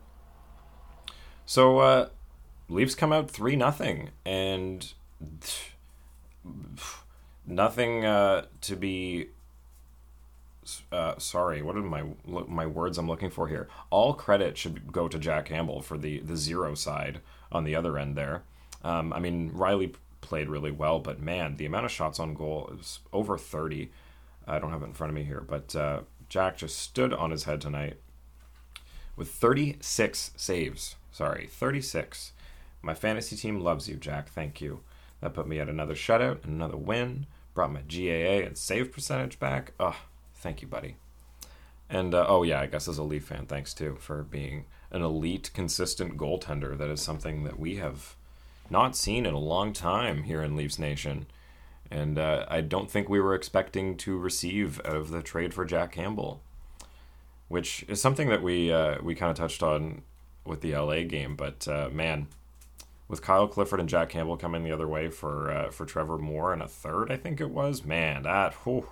So, 1.44 1.78
uh, 1.80 2.08
Leafs 2.68 2.94
come 2.94 3.12
out 3.12 3.30
3 3.30 3.56
nothing 3.56 4.10
and 4.24 4.92
nothing 7.46 8.04
uh, 8.04 8.46
to 8.62 8.76
be 8.76 9.28
uh, 10.90 11.14
sorry, 11.18 11.62
what 11.62 11.76
are 11.76 11.82
my 11.82 12.04
my 12.26 12.66
words 12.66 12.98
I'm 12.98 13.08
looking 13.08 13.30
for 13.30 13.48
here? 13.48 13.68
All 13.90 14.14
credit 14.14 14.58
should 14.58 14.92
go 14.92 15.08
to 15.08 15.18
Jack 15.18 15.46
Campbell 15.46 15.80
for 15.80 15.96
the 15.96 16.20
the 16.20 16.36
zero 16.36 16.74
side 16.74 17.20
on 17.52 17.64
the 17.64 17.74
other 17.74 17.98
end 17.98 18.16
there. 18.16 18.42
Um, 18.82 19.12
I 19.12 19.20
mean, 19.20 19.50
Rielly 19.50 19.94
played 20.20 20.48
really 20.48 20.70
well, 20.70 20.98
but 20.98 21.20
man, 21.20 21.56
the 21.56 21.66
amount 21.66 21.86
of 21.86 21.92
shots 21.92 22.18
on 22.18 22.34
goal 22.34 22.72
is 22.78 23.00
over 23.12 23.38
30. 23.38 23.90
I 24.46 24.58
don't 24.58 24.70
have 24.70 24.82
it 24.82 24.86
in 24.86 24.92
front 24.92 25.10
of 25.10 25.14
me 25.14 25.24
here, 25.24 25.40
but 25.40 25.74
uh, 25.74 26.00
Jack 26.28 26.56
just 26.56 26.78
stood 26.78 27.12
on 27.12 27.30
his 27.30 27.44
head 27.44 27.60
tonight 27.60 27.98
with 29.16 29.30
36 29.30 30.32
saves. 30.36 30.96
Sorry, 31.10 31.48
36. 31.50 32.32
My 32.82 32.94
fantasy 32.94 33.36
team 33.36 33.60
loves 33.60 33.88
you, 33.88 33.96
Jack. 33.96 34.28
Thank 34.28 34.60
you. 34.60 34.80
That 35.20 35.34
put 35.34 35.48
me 35.48 35.58
at 35.58 35.68
another 35.68 35.94
shutout, 35.94 36.44
and 36.44 36.54
another 36.54 36.76
win, 36.76 37.26
brought 37.56 37.72
my 37.72 37.80
GAA 37.80 38.46
and 38.46 38.56
save 38.56 38.92
percentage 38.92 39.40
back. 39.40 39.72
Oh, 39.80 39.96
thank 40.36 40.62
you, 40.62 40.68
buddy. 40.68 40.94
And 41.90 42.14
uh, 42.14 42.26
oh 42.28 42.44
yeah, 42.44 42.60
I 42.60 42.66
guess 42.66 42.86
as 42.86 42.98
a 42.98 43.02
Leaf 43.02 43.24
fan, 43.24 43.46
thanks 43.46 43.74
too 43.74 43.96
for 43.98 44.22
being 44.22 44.66
an 44.92 45.02
elite, 45.02 45.50
consistent 45.54 46.16
goaltender. 46.16 46.78
That 46.78 46.90
is 46.90 47.00
something 47.00 47.42
that 47.44 47.58
we 47.58 47.76
have 47.76 48.14
not 48.70 48.94
seen 48.94 49.26
in 49.26 49.34
a 49.34 49.38
long 49.38 49.72
time 49.72 50.24
here 50.24 50.42
in 50.42 50.54
Leafs 50.54 50.78
Nation. 50.78 51.26
And 51.90 52.18
uh, 52.18 52.46
I 52.48 52.60
don't 52.60 52.90
think 52.90 53.08
we 53.08 53.20
were 53.20 53.34
expecting 53.34 53.96
to 53.98 54.18
receive 54.18 54.80
out 54.84 54.96
of 54.96 55.10
the 55.10 55.22
trade 55.22 55.54
for 55.54 55.64
Jack 55.64 55.92
Campbell, 55.92 56.42
which 57.48 57.84
is 57.88 58.00
something 58.00 58.28
that 58.28 58.42
we 58.42 58.72
uh, 58.72 59.00
we 59.02 59.14
kind 59.14 59.30
of 59.30 59.36
touched 59.36 59.62
on 59.62 60.02
with 60.44 60.60
the 60.60 60.76
LA 60.76 61.02
game. 61.02 61.36
But 61.36 61.66
uh, 61.68 61.88
man, 61.92 62.26
with 63.08 63.22
Kyle 63.22 63.46
Clifford 63.46 63.80
and 63.80 63.88
Jack 63.88 64.08
Campbell 64.08 64.36
coming 64.36 64.64
the 64.64 64.72
other 64.72 64.88
way 64.88 65.08
for 65.08 65.50
uh, 65.50 65.70
for 65.70 65.84
Trevor 65.84 66.18
Moore 66.18 66.52
and 66.52 66.62
a 66.62 66.68
third, 66.68 67.10
I 67.10 67.16
think 67.16 67.40
it 67.40 67.50
was. 67.50 67.84
Man, 67.84 68.22
that 68.22 68.54
whoo, 68.66 68.86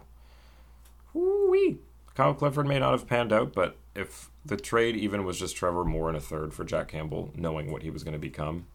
whoo 1.12 1.78
Kyle 2.14 2.34
Clifford 2.34 2.66
may 2.66 2.78
not 2.78 2.92
have 2.92 3.08
panned 3.08 3.32
out, 3.32 3.52
but 3.52 3.76
if 3.94 4.30
the 4.44 4.56
trade 4.56 4.96
even 4.96 5.24
was 5.24 5.38
just 5.38 5.56
Trevor 5.56 5.84
Moore 5.84 6.08
and 6.08 6.16
a 6.16 6.20
third 6.20 6.54
for 6.54 6.64
Jack 6.64 6.88
Campbell, 6.88 7.32
knowing 7.34 7.72
what 7.72 7.82
he 7.82 7.90
was 7.90 8.04
going 8.04 8.12
to 8.12 8.18
become, 8.18 8.66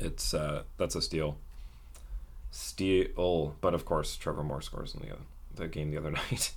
it's 0.00 0.34
uh, 0.34 0.64
that's 0.76 0.96
a 0.96 1.02
steal. 1.02 1.38
Steal, 2.50 3.56
but 3.60 3.74
of 3.74 3.84
course 3.84 4.16
Trevor 4.16 4.42
Moore 4.42 4.62
scores 4.62 4.94
in 4.94 5.02
the 5.02 5.16
the 5.54 5.68
game 5.68 5.90
the 5.90 5.98
other 5.98 6.10
night. 6.30 6.52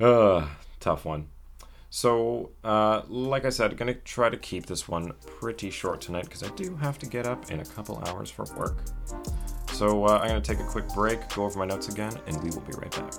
uh, 0.00 0.46
tough 0.78 1.04
one. 1.04 1.28
So, 1.90 2.50
uh, 2.64 3.02
like 3.08 3.46
I 3.46 3.48
said, 3.48 3.76
gonna 3.78 3.94
try 3.94 4.28
to 4.28 4.36
keep 4.36 4.66
this 4.66 4.86
one 4.88 5.12
pretty 5.26 5.70
short 5.70 6.02
tonight 6.02 6.24
because 6.24 6.42
I 6.42 6.48
do 6.50 6.76
have 6.76 6.98
to 6.98 7.06
get 7.06 7.26
up 7.26 7.50
in 7.50 7.60
a 7.60 7.64
couple 7.64 8.02
hours 8.06 8.30
for 8.30 8.44
work. 8.56 8.82
So, 9.72 10.04
uh, 10.04 10.18
I'm 10.22 10.28
gonna 10.28 10.40
take 10.42 10.60
a 10.60 10.66
quick 10.66 10.86
break, 10.88 11.26
go 11.30 11.44
over 11.44 11.58
my 11.58 11.64
notes 11.64 11.88
again, 11.88 12.12
and 12.26 12.42
we 12.42 12.50
will 12.50 12.60
be 12.60 12.74
right 12.74 12.90
back. 12.90 13.14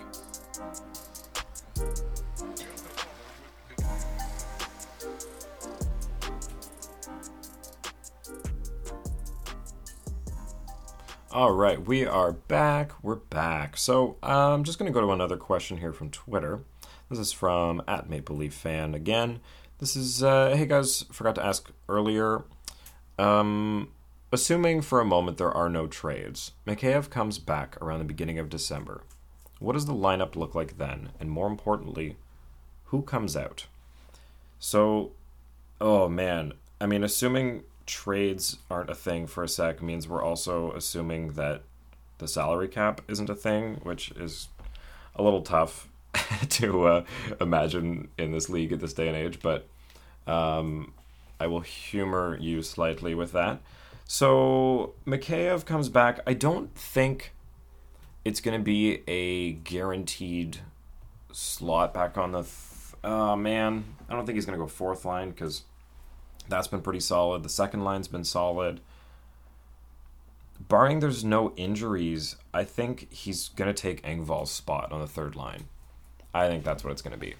All 11.32 11.52
right, 11.52 11.84
we 11.84 12.06
are 12.06 12.34
back. 12.34 12.92
We're 13.04 13.16
back. 13.16 13.78
So, 13.78 14.18
I'm 14.22 14.64
just 14.64 14.78
to 14.92 14.94
go 14.94 15.02
to 15.02 15.12
another 15.12 15.38
question 15.38 15.78
here 15.78 15.94
from 15.94 16.12
Twitter. 16.12 16.62
This 17.10 17.18
is 17.18 17.32
from 17.32 17.82
at 17.88 18.08
Maple 18.08 18.36
Leaf 18.36 18.54
Fan 18.54 18.94
again. 18.94 19.40
This 19.80 19.96
is, 19.96 20.22
uh, 20.22 20.54
hey 20.56 20.68
guys, 20.68 21.06
forgot 21.12 21.34
to 21.36 21.46
ask 21.46 21.72
earlier. 21.88 22.44
Um, 23.18 23.90
assuming 24.32 24.84
for 24.84 25.02
a 25.02 25.06
moment 25.06 25.40
there 25.40 25.52
are 25.52 25.70
no 25.70 25.88
trades, 25.88 26.52
Mikheyev 26.68 27.10
comes 27.10 27.40
back 27.40 27.82
around 27.82 27.98
the 27.98 28.06
beginning 28.06 28.38
of 28.38 28.48
December. 28.48 29.02
What 29.58 29.74
does 29.74 29.88
the 29.88 29.94
lineup 29.94 30.36
look 30.36 30.54
like 30.54 30.78
then? 30.78 31.10
And 31.20 31.32
more 31.32 31.48
importantly, 31.48 32.18
who 32.86 33.02
comes 33.02 33.36
out? 33.36 33.66
So, 34.60 35.14
oh 35.82 36.08
man, 36.10 36.54
I 36.80 36.86
mean, 36.86 37.04
assuming 37.04 37.64
trades 37.88 38.58
aren't 38.70 38.92
a 38.92 38.96
thing 38.96 39.26
for 39.26 39.44
a 39.44 39.50
sec 39.50 39.82
means 39.82 40.08
we're 40.08 40.24
also 40.24 40.74
assuming 40.74 41.34
that 41.34 41.64
the 42.20 42.28
salary 42.28 42.68
cap 42.68 43.02
isn't 43.08 43.32
a 43.32 43.36
thing, 43.36 43.80
which 43.82 44.12
is 44.12 44.50
a 45.16 45.24
little 45.24 45.42
tough 45.42 45.89
to 46.50 46.84
uh, 46.86 47.04
imagine 47.40 48.10
in 48.18 48.32
this 48.32 48.50
league 48.50 48.72
at 48.74 48.80
this 48.80 48.94
day 48.94 49.08
and 49.08 49.18
age. 49.18 49.40
But 49.42 49.68
um, 50.28 50.94
I 51.40 51.48
will 51.48 51.62
humor 51.62 52.38
you 52.40 52.62
slightly 52.62 53.16
with 53.16 53.32
that. 53.34 53.62
So 54.06 54.94
Mikheyev 55.06 55.66
comes 55.66 55.90
back. 55.90 56.20
I 56.26 56.34
don't 56.34 56.74
think 56.76 57.34
it's 58.26 58.42
going 58.42 58.60
to 58.60 58.64
be 58.64 59.04
a 59.08 59.54
guaranteed 59.54 60.60
slot 61.32 61.94
back 61.94 62.18
on 62.18 62.32
the. 62.32 62.42
Th- 62.42 62.96
oh 63.04 63.36
man, 63.36 63.86
I 64.10 64.14
don't 64.14 64.26
think 64.26 64.36
he's 64.36 64.46
going 64.46 64.58
to 64.58 64.64
go 64.64 64.68
fourth 64.68 65.06
line 65.06 65.30
because 65.30 65.64
that's 66.48 66.68
been 66.68 66.82
pretty 66.82 67.00
solid. 67.00 67.44
The 67.44 67.50
second 67.50 67.84
line's 67.84 68.08
been 68.08 68.24
solid. 68.24 68.82
Barring 70.68 71.00
there's 71.00 71.24
no 71.24 71.54
injuries, 71.56 72.36
I 72.54 72.66
think 72.66 73.12
he's 73.14 73.50
going 73.50 73.74
to 73.74 73.80
take 73.80 74.04
Engvall's 74.04 74.52
spot 74.52 74.92
on 74.92 75.00
the 75.00 75.08
third 75.08 75.36
line. 75.36 75.66
I 76.34 76.48
think 76.48 76.64
that's 76.64 76.84
what 76.84 76.92
it's 76.92 77.02
going 77.02 77.14
to 77.14 77.20
be. 77.20 77.36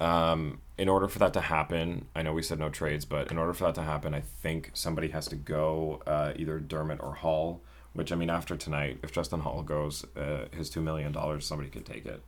Um, 0.00 0.60
in 0.76 0.88
order 0.88 1.08
for 1.08 1.18
that 1.18 1.32
to 1.34 1.40
happen, 1.40 2.06
I 2.14 2.22
know 2.22 2.32
we 2.32 2.42
said 2.42 2.58
no 2.58 2.68
trades, 2.68 3.04
but 3.04 3.30
in 3.30 3.38
order 3.38 3.52
for 3.52 3.64
that 3.64 3.74
to 3.76 3.82
happen, 3.82 4.14
I 4.14 4.20
think 4.20 4.70
somebody 4.74 5.08
has 5.08 5.26
to 5.28 5.36
go, 5.36 6.02
uh, 6.06 6.32
either 6.36 6.58
Dermott 6.58 7.00
or 7.02 7.14
Holl. 7.14 7.60
Which 7.94 8.12
I 8.12 8.16
mean, 8.16 8.30
after 8.30 8.54
tonight, 8.54 8.98
if 9.02 9.10
Justin 9.10 9.40
Holl 9.40 9.62
goes, 9.62 10.04
uh, 10.16 10.46
his 10.52 10.70
two 10.70 10.80
million 10.80 11.10
dollars, 11.10 11.46
somebody 11.46 11.70
could 11.70 11.86
take 11.86 12.06
it. 12.06 12.22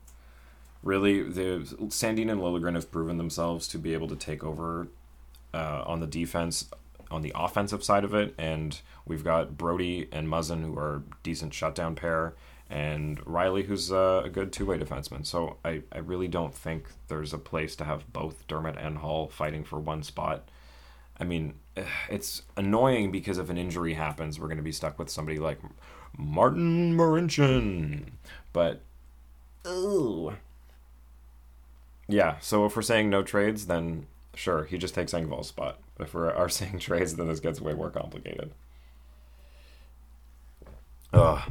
Really, 0.83 1.23
the 1.23 1.61
Sandin 1.89 2.31
and 2.31 2.41
Liljegren 2.41 2.75
have 2.75 2.91
proven 2.91 3.19
themselves 3.19 3.69
to 3.69 3.79
be 3.79 3.93
able 3.93 4.09
to 4.09 4.17
take 4.17 4.43
over 4.43 4.89
uh, 5.53 5.85
on 5.87 6.01
the 6.01 6.07
defense, 6.07 6.71
on 7.11 7.23
the 7.23 7.33
offensive 7.35 7.85
side 7.85 8.03
of 8.05 8.15
it, 8.15 8.35
and 8.39 8.81
we've 9.05 9.23
got 9.23 9.59
Brodie 9.59 10.09
and 10.11 10.27
Muzzin 10.27 10.63
who 10.63 10.77
are 10.79 11.03
decent 11.23 11.53
shutdown 11.53 11.95
pair, 11.95 12.35
and 12.71 13.21
Rielly, 13.25 13.65
who's 13.65 13.91
a 13.91 14.31
good 14.33 14.53
two 14.53 14.65
way 14.65 14.79
defenseman. 14.79 15.27
So 15.27 15.57
I, 15.65 15.83
I 15.93 15.99
really 15.99 16.29
don't 16.29 16.55
think 16.55 16.85
there's 17.09 17.35
a 17.35 17.39
place 17.39 17.75
to 17.77 17.85
have 17.85 18.11
both 18.13 18.47
Dermott 18.47 18.77
and 18.79 18.99
Holl 18.99 19.29
fighting 19.29 19.65
for 19.65 19.81
one 19.81 20.05
spot. 20.05 20.49
I 21.19 21.25
mean, 21.25 21.55
eh, 21.77 21.85
it's 22.09 22.43
annoying 22.57 23.11
because 23.11 23.39
if 23.39 23.51
an 23.51 23.59
injury 23.59 23.95
happens, 23.95 24.39
we're 24.39 24.47
going 24.47 24.57
to 24.57 24.63
be 24.63 24.73
stuck 24.73 24.99
with 25.01 25.11
somebody 25.11 25.39
like 25.41 25.59
Martin 26.17 26.97
Marincin. 26.97 28.13
But, 28.53 28.83
ooh. 29.67 30.35
Yeah, 32.07 32.39
so 32.39 32.65
if 32.67 32.77
we're 32.77 32.83
saying 32.83 33.11
no 33.11 33.23
trades, 33.23 33.67
then 33.67 34.07
sure, 34.35 34.65
he 34.65 34.79
just 34.79 34.95
takes 34.95 35.13
Engvall's 35.13 35.49
spot. 35.49 35.79
But 35.97 36.07
If 36.07 36.15
we 36.15 36.23
are 36.23 36.49
saying 36.49 36.79
trades, 36.79 37.17
then 37.17 37.27
this 37.27 37.41
gets 37.41 37.61
way 37.61 37.75
more 37.75 37.91
complicated. 37.91 38.53
Ugh. 41.13 41.51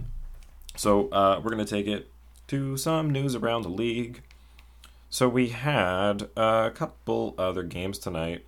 So 0.80 1.10
uh, 1.10 1.42
we're 1.44 1.52
going 1.52 1.66
to 1.66 1.70
take 1.70 1.88
it 1.88 2.10
to 2.48 2.78
some 2.78 3.10
news 3.10 3.36
around 3.36 3.64
the 3.64 3.70
league. 3.70 4.24
So 5.10 5.28
we 5.28 5.50
had 5.50 6.30
a 6.38 6.72
couple 6.74 7.36
other 7.38 7.64
games 7.64 8.00
tonight. 8.00 8.46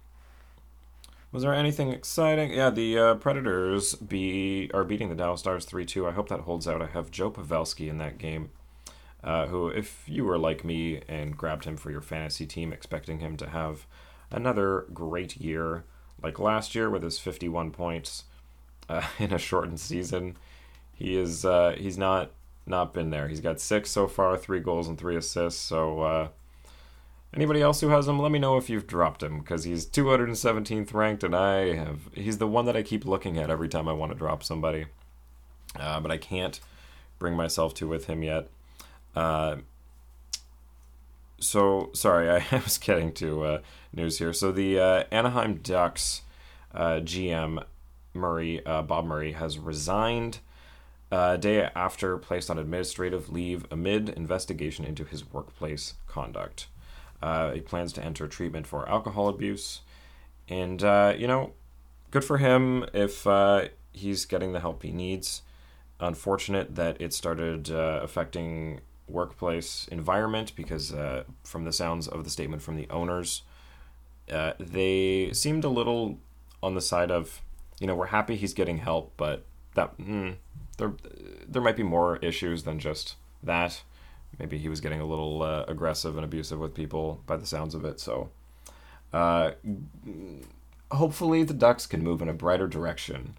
Was 1.34 1.44
there 1.44 1.54
anything 1.54 1.90
exciting? 1.90 2.54
Yeah, 2.54 2.70
the 2.70 2.98
uh, 2.98 3.16
Predators 3.16 3.96
be 3.96 4.72
are 4.74 4.86
beating 4.86 5.10
the 5.10 5.16
Dallas 5.16 5.42
Stars 5.42 5.66
three 5.66 5.84
two. 5.84 6.08
I 6.08 6.12
hope 6.12 6.30
that 6.30 6.40
holds 6.40 6.70
out. 6.70 6.82
I 6.82 6.86
have 6.86 7.12
Joe 7.12 7.32
Pavelski 7.32 7.90
in 7.90 7.98
that 7.98 8.18
game, 8.18 8.52
uh, 9.22 9.48
who, 9.48 9.68
if 9.68 10.06
you 10.08 10.24
were 10.24 10.38
like 10.38 10.64
me 10.64 11.02
and 11.10 11.38
grabbed 11.38 11.66
him 11.66 11.76
for 11.76 11.92
your 11.92 12.00
fantasy 12.00 12.46
team, 12.46 12.72
expecting 12.72 13.20
him 13.20 13.36
to 13.36 13.50
have 13.50 13.86
another 14.32 14.86
great 14.94 15.36
year 15.36 15.84
like 16.24 16.40
last 16.40 16.76
year 16.76 16.90
with 16.90 17.04
his 17.04 17.20
51 17.20 17.72
points 17.72 18.24
uh, 18.88 19.06
in 19.20 19.34
a 19.34 19.38
shortened 19.38 19.82
season. 19.82 20.38
He 21.02 21.18
is 21.18 21.46
uh, 21.46 21.76
he's 21.78 21.98
not 21.98 22.32
not 22.68 22.94
been 22.94 23.10
there. 23.10 23.28
He's 23.28 23.42
got 23.42 23.60
six 23.60 23.90
so 23.90 24.08
far, 24.08 24.38
three 24.38 24.60
goals 24.60 24.88
and 24.88 24.98
three 24.98 25.16
assists. 25.16 25.60
So 25.60 26.02
uh, 26.02 26.28
anybody 27.34 27.60
else 27.60 27.82
who 27.82 27.90
has 27.90 28.08
him, 28.08 28.20
let 28.20 28.32
me 28.32 28.38
know 28.38 28.58
if 28.58 28.70
you've 28.70 28.86
dropped 28.86 29.24
him 29.24 29.40
because 29.40 29.64
he's 29.64 29.86
217th 29.86 30.94
ranked, 30.94 31.24
and 31.24 31.36
I 31.36 31.74
have 31.76 32.10
he's 32.14 32.38
the 32.38 32.48
one 32.48 32.66
that 32.66 32.78
I 32.78 32.84
keep 32.84 33.04
looking 33.04 33.40
at 33.40 33.50
every 33.50 33.68
time 33.68 33.88
I 33.88 33.94
want 33.94 34.12
to 34.12 34.18
drop 34.18 34.44
somebody, 34.44 34.86
uh, 35.76 36.00
but 36.00 36.12
I 36.12 36.18
can't 36.18 36.60
bring 37.18 37.36
myself 37.36 37.74
to 37.76 37.88
with 37.88 38.06
him 38.06 38.22
yet. 38.22 38.50
Uh, 39.16 39.58
so 41.40 41.90
sorry, 41.94 42.30
I, 42.52 42.58
was 42.64 42.78
getting 42.78 43.12
to 43.14 43.44
uh, 43.44 43.62
news 43.92 44.20
here. 44.20 44.34
So 44.34 44.52
the 44.52 44.80
uh, 44.80 45.04
Anaheim 45.12 45.56
Ducks 45.56 46.22
uh, 46.76 47.00
GM 47.02 47.66
Murray 48.14 48.62
Bob 48.64 49.06
Murray 49.06 49.32
has 49.32 49.58
resigned 49.58 50.40
a 51.12 51.38
day 51.38 51.70
after 51.76 52.18
placed 52.18 52.50
on 52.50 52.58
administrative 52.58 53.30
leave 53.30 53.66
amid 53.70 54.10
investigation 54.10 54.86
into 54.86 55.04
his 55.04 55.32
workplace 55.32 55.96
conduct. 56.08 56.68
Uh, 57.22 57.52
he 57.52 57.62
plans 57.62 57.94
to 57.94 58.04
enter 58.04 58.28
treatment 58.28 58.66
for 58.66 58.88
alcohol 58.90 59.28
abuse, 59.28 59.82
and 60.50 60.82
you 60.82 61.28
know, 61.28 61.54
good 62.10 62.24
for 62.24 62.38
him 62.38 62.86
if 62.94 63.28
he's 63.92 64.26
getting 64.26 64.54
the 64.54 64.60
help 64.60 64.84
he 64.84 64.92
needs. 64.92 65.42
Unfortunate 66.00 66.76
that 66.76 67.00
it 67.00 67.14
started 67.14 67.70
affecting 67.70 68.82
workplace 69.12 69.88
environment 69.92 70.54
because, 70.56 70.94
uh, 70.94 71.24
from 71.44 71.66
the 71.66 71.74
sounds 71.74 72.08
of 72.08 72.24
the 72.24 72.30
statement 72.30 72.62
from 72.62 72.76
the 72.76 72.88
owners, 72.90 73.44
uh, 74.32 74.54
they 74.60 75.32
seemed 75.34 75.64
a 75.64 75.70
little 75.70 76.18
on 76.64 76.76
the 76.76 76.82
side 76.82 77.12
of, 77.12 77.42
you 77.80 77.88
know, 77.88 77.96
we're 77.96 78.08
happy 78.08 78.36
he's 78.36 78.54
getting 78.54 78.78
help, 78.78 79.14
but 79.18 79.46
that 79.76 79.98
mm, 79.98 80.36
there 80.82 80.94
there 81.48 81.62
might 81.62 81.78
be 81.78 81.84
more 81.84 82.18
issues 82.18 82.64
than 82.64 82.80
just 82.80 83.16
that. 83.44 83.84
Maybe 84.40 84.58
he 84.58 84.70
was 84.70 84.82
getting 84.82 85.02
a 85.02 85.06
little 85.06 85.44
uh, 85.44 85.66
aggressive 85.68 86.16
and 86.16 86.26
abusive 86.26 86.60
with 86.60 86.74
people 86.74 87.22
by 87.28 87.38
the 87.38 87.46
sounds 87.46 87.76
of 87.76 87.86
it. 87.86 88.00
So, 88.00 88.30
uh, 89.14 89.52
hopefully, 90.92 91.44
the 91.44 91.54
Ducks 91.54 91.86
can 91.86 92.02
move 92.02 92.22
in 92.22 92.30
a 92.30 92.34
brighter 92.34 92.68
direction. 92.68 93.36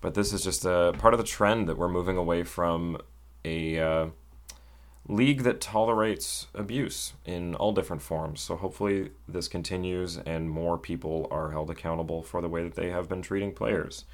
But 0.00 0.14
this 0.14 0.32
is 0.32 0.42
just 0.42 0.64
a 0.64 0.94
part 0.98 1.12
of 1.12 1.18
the 1.18 1.26
trend 1.26 1.68
that 1.68 1.76
we're 1.76 1.88
moving 1.88 2.16
away 2.16 2.42
from 2.42 2.98
a 3.44 3.78
uh, 3.78 4.06
league 5.06 5.42
that 5.42 5.60
tolerates 5.60 6.46
abuse 6.54 7.12
in 7.26 7.54
all 7.54 7.72
different 7.72 8.00
forms. 8.00 8.40
So 8.40 8.56
hopefully 8.56 9.10
this 9.28 9.46
continues 9.46 10.16
and 10.16 10.50
more 10.50 10.78
people 10.78 11.28
are 11.30 11.50
held 11.50 11.70
accountable 11.70 12.22
for 12.22 12.40
the 12.40 12.48
way 12.48 12.62
that 12.62 12.76
they 12.76 12.88
have 12.90 13.08
been 13.10 13.20
treating 13.20 13.52
players. 13.52 14.04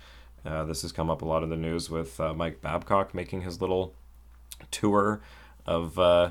Uh, 0.46 0.64
this 0.64 0.82
has 0.82 0.92
come 0.92 1.10
up 1.10 1.22
a 1.22 1.24
lot 1.24 1.42
in 1.42 1.50
the 1.50 1.56
news 1.56 1.90
with 1.90 2.20
uh, 2.20 2.32
Mike 2.32 2.60
Babcock 2.60 3.14
making 3.14 3.42
his 3.42 3.60
little 3.60 3.94
tour 4.70 5.20
of 5.66 5.98
uh, 5.98 6.30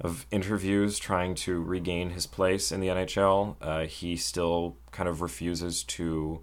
of 0.00 0.26
interviews 0.30 0.98
trying 0.98 1.34
to 1.34 1.62
regain 1.62 2.10
his 2.10 2.26
place 2.26 2.72
in 2.72 2.80
the 2.80 2.88
NHL. 2.88 3.56
Uh, 3.60 3.84
he 3.84 4.16
still 4.16 4.76
kind 4.90 5.08
of 5.08 5.20
refuses 5.20 5.84
to 5.84 6.40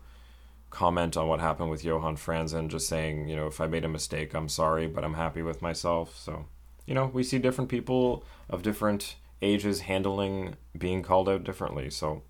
comment 0.70 1.18
on 1.18 1.28
what 1.28 1.40
happened 1.40 1.70
with 1.70 1.84
Johan 1.84 2.16
Franzen, 2.16 2.70
just 2.70 2.88
saying, 2.88 3.28
you 3.28 3.36
know, 3.36 3.48
if 3.48 3.60
I 3.60 3.68
made 3.68 3.84
a 3.84 3.90
mistake, 3.90 4.34
I'm 4.34 4.48
sorry, 4.48 4.88
but 4.88 5.04
I'm 5.04 5.16
happy 5.16 5.42
with 5.42 5.62
myself. 5.62 6.16
So 6.18 6.46
you 6.90 6.96
know, 6.96 7.06
we 7.06 7.22
see 7.22 7.38
different 7.38 7.70
people 7.70 8.24
of 8.50 8.64
different 8.64 9.16
ages 9.44 9.82
handling 9.82 10.56
being 10.76 11.04
called 11.04 11.30
out 11.30 11.44
differently. 11.44 11.92
So 11.92 12.24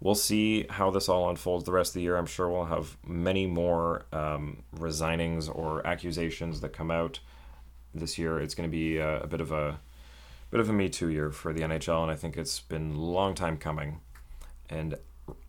we'll 0.00 0.14
see 0.14 0.66
how 0.68 0.90
this 0.90 1.08
all 1.08 1.30
unfolds 1.30 1.64
the 1.64 1.72
rest 1.72 1.90
of 1.90 1.94
the 1.94 2.02
year. 2.02 2.16
I'm 2.16 2.26
sure 2.26 2.48
we'll 2.48 2.66
have 2.66 2.96
many 3.06 3.46
more 3.46 4.04
um, 4.12 4.62
resignings 4.76 5.54
or 5.54 5.86
accusations 5.86 6.60
that 6.60 6.72
come 6.72 6.90
out 6.90 7.20
this 7.94 8.18
year. 8.18 8.38
It's 8.38 8.54
going 8.54 8.68
to 8.68 8.72
be 8.76 8.98
a, 8.98 9.22
a, 9.22 9.26
bit 9.26 9.40
of 9.40 9.52
a 9.52 9.80
bit 10.50 10.60
of 10.60 10.68
a 10.68 10.72
Me 10.72 10.88
Too 10.88 11.08
year 11.08 11.30
for 11.30 11.52
the 11.52 11.62
NHL, 11.62 12.02
and 12.02 12.10
I 12.10 12.16
think 12.16 12.36
it's 12.36 12.60
been 12.60 12.92
a 12.92 13.00
long 13.00 13.34
time 13.34 13.56
coming. 13.56 14.00
And 14.68 14.96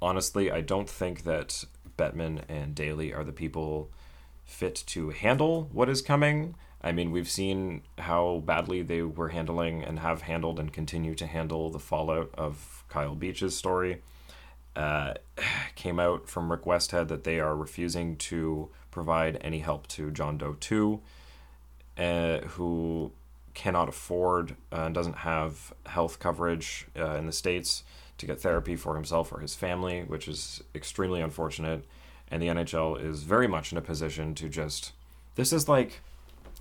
honestly, 0.01 0.51
I 0.51 0.61
don't 0.61 0.89
think 0.89 1.23
that 1.23 1.65
Bettman 1.97 2.43
and 2.49 2.75
Daly 2.75 3.13
are 3.13 3.23
the 3.23 3.31
people 3.31 3.91
fit 4.43 4.75
to 4.87 5.09
handle 5.09 5.69
what 5.71 5.89
is 5.89 6.01
coming. 6.01 6.55
I 6.81 6.91
mean, 6.91 7.11
we've 7.11 7.29
seen 7.29 7.81
how 7.97 8.43
badly 8.45 8.83
they 8.83 9.01
were 9.01 9.29
handling 9.29 9.83
and 9.83 9.99
have 9.99 10.21
handled 10.21 10.59
and 10.59 10.71
continue 10.71 11.15
to 11.15 11.25
handle 11.25 11.71
the 11.71 11.79
fallout 11.79 12.29
of 12.35 12.83
Kyle 12.89 13.15
Beach's 13.15 13.55
story. 13.55 14.01
Uh, 14.75 15.13
came 15.75 15.99
out 15.99 16.27
from 16.29 16.51
Rick 16.51 16.63
Westhead 16.63 17.07
that 17.07 17.23
they 17.23 17.39
are 17.39 17.55
refusing 17.55 18.15
to 18.17 18.69
provide 18.91 19.37
any 19.41 19.59
help 19.59 19.87
to 19.87 20.11
John 20.11 20.37
Doe 20.37 20.55
2, 20.59 21.01
uh, 21.97 22.37
who 22.39 23.11
cannot 23.53 23.89
afford 23.89 24.55
uh, 24.71 24.81
and 24.81 24.95
doesn't 24.95 25.17
have 25.17 25.73
health 25.85 26.19
coverage 26.19 26.87
uh, 26.97 27.15
in 27.15 27.25
the 27.25 27.31
States 27.31 27.83
to 28.17 28.25
get 28.25 28.39
therapy 28.39 28.75
for 28.75 28.95
himself 28.95 29.31
or 29.31 29.39
his 29.39 29.55
family, 29.55 30.03
which 30.03 30.27
is 30.27 30.63
extremely 30.73 31.21
unfortunate. 31.21 31.85
and 32.29 32.41
the 32.41 32.47
NHL 32.47 33.01
is 33.03 33.23
very 33.23 33.47
much 33.47 33.71
in 33.71 33.77
a 33.77 33.81
position 33.81 34.33
to 34.35 34.49
just. 34.49 34.93
This 35.35 35.51
is 35.53 35.67
like. 35.67 36.01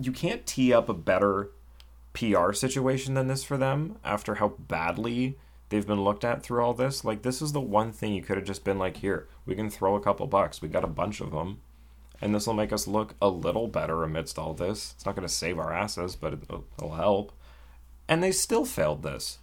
You 0.00 0.10
can't 0.10 0.44
tee 0.44 0.72
up 0.72 0.88
a 0.88 0.94
better 0.94 1.50
PR 2.14 2.52
situation 2.52 3.14
than 3.14 3.28
this 3.28 3.44
for 3.44 3.56
them 3.56 3.96
after 4.04 4.36
how 4.36 4.48
badly 4.48 5.36
they've 5.68 5.86
been 5.86 6.04
looked 6.04 6.24
at 6.24 6.42
through 6.42 6.62
all 6.62 6.74
this. 6.74 7.04
Like, 7.04 7.22
this 7.22 7.40
is 7.40 7.52
the 7.52 7.60
one 7.60 7.92
thing 7.92 8.12
you 8.12 8.22
could 8.22 8.36
have 8.36 8.46
just 8.46 8.64
been 8.64 8.78
like, 8.78 8.98
here, 8.98 9.28
we 9.46 9.54
can 9.54 9.70
throw 9.70 9.94
a 9.94 10.00
couple 10.00 10.26
bucks. 10.26 10.60
We 10.60 10.68
got 10.68 10.84
a 10.84 10.88
bunch 10.88 11.20
of 11.20 11.30
them. 11.32 11.60
And 12.20 12.34
this 12.34 12.46
will 12.46 12.54
make 12.54 12.72
us 12.72 12.86
look 12.86 13.14
a 13.20 13.28
little 13.28 13.68
better 13.68 14.02
amidst 14.02 14.38
all 14.38 14.54
this. 14.54 14.94
It's 14.94 15.04
not 15.04 15.16
going 15.16 15.26
to 15.26 15.32
save 15.32 15.58
our 15.58 15.72
asses, 15.72 16.16
but 16.16 16.32
it'll, 16.32 16.94
help. 16.94 17.32
And 18.08 18.22
they 18.22 18.32
still 18.32 18.64
failed 18.64 19.02
this. 19.02 19.38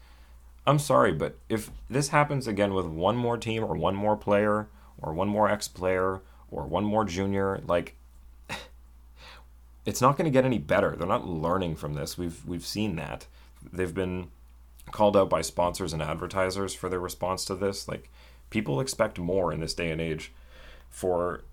I'm 0.66 0.80
sorry, 0.80 1.12
but 1.12 1.38
if 1.50 1.72
this 1.90 2.10
happens 2.10 2.48
again 2.48 2.74
with 2.74 2.86
one 2.86 3.18
more 3.18 3.38
team 3.38 3.64
or 3.64 3.76
one 3.76 3.96
more 3.96 4.16
player 4.16 4.68
or 5.00 5.14
one 5.14 5.28
more 5.28 5.50
ex 5.50 5.68
player 5.68 6.22
or 6.50 6.66
one 6.66 6.84
more 6.84 7.04
junior, 7.04 7.62
like 7.66 7.96
it's 9.86 10.02
not 10.02 10.18
going 10.18 10.26
to 10.26 10.32
get 10.32 10.46
any 10.46 10.60
better. 10.60 10.96
They're 10.96 11.08
not 11.08 11.28
learning 11.28 11.76
from 11.76 11.96
this. 11.96 12.18
We've 12.18 12.46
we've 12.46 12.66
seen 12.66 12.96
that. 12.98 13.26
They've 13.74 13.94
been 13.94 14.30
called 14.90 15.16
out 15.16 15.30
by 15.30 15.42
sponsors 15.42 15.94
and 15.94 16.02
advertisers 16.02 16.74
for 16.74 16.90
their 16.90 17.00
response 17.00 17.46
to 17.46 17.56
this. 17.56 17.88
Like 17.88 18.10
people 18.50 18.80
expect 18.80 19.20
more 19.20 19.54
in 19.54 19.60
this 19.60 19.74
day 19.74 19.92
and 19.92 20.02
age 20.02 20.32
for 20.90 21.44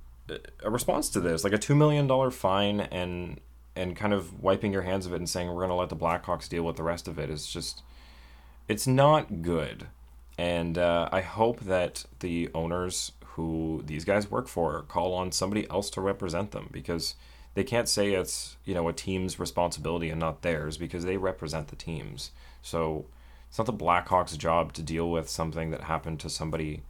a 0.63 0.71
response 0.71 1.09
to 1.11 1.21
this, 1.21 1.45
like 1.45 1.53
a 1.53 1.59
two 1.59 1.75
million 1.75 2.07
dollar 2.07 2.31
fine 2.31 2.81
and 2.81 3.41
and 3.77 3.95
kind 3.95 4.13
of 4.13 4.43
wiping 4.43 4.73
your 4.73 4.83
hands 4.83 5.07
of 5.07 5.13
it 5.13 5.17
and 5.17 5.29
saying 5.29 5.49
we're 5.49 5.55
going 5.55 5.69
to 5.69 5.75
let 5.75 5.89
the 5.89 5.97
Blackhawks 5.97 6.49
deal 6.49 6.65
with 6.65 6.77
the 6.77 6.83
rest 6.83 7.07
of 7.07 7.19
it 7.19 7.31
is 7.31 7.47
just 7.47 7.83
it's 8.67 8.87
not 8.87 9.43
good. 9.43 9.87
And 10.37 10.77
uh, 10.79 11.09
I 11.11 11.21
hope 11.21 11.61
that 11.61 12.05
the 12.21 12.49
owners 12.55 13.13
who 13.25 13.83
these 13.87 14.05
guys 14.05 14.31
work 14.31 14.49
for 14.49 14.83
call 14.83 15.15
on 15.15 15.33
somebody 15.33 15.69
else 15.71 15.91
to 15.91 16.01
represent 16.01 16.51
them 16.51 16.69
because 16.73 17.15
they 17.55 17.65
can't 17.65 17.89
say 17.89 18.13
it's 18.13 18.57
you 18.65 18.75
know 18.75 18.89
a 18.89 18.93
team's 18.93 19.39
responsibility 19.39 20.11
and 20.11 20.21
not 20.21 20.43
theirs 20.43 20.77
because 20.77 21.05
they 21.05 21.17
represent 21.17 21.69
the 21.69 21.77
teams. 21.77 22.33
So 22.63 23.07
it's 23.49 23.59
not 23.59 23.67
the 23.67 23.73
Blackhawks' 23.73 24.37
job 24.37 24.73
to 24.75 24.83
deal 24.83 25.11
with 25.11 25.29
something 25.29 25.71
that 25.71 25.85
happened 25.85 26.21
to 26.21 26.29
somebody 26.29 26.83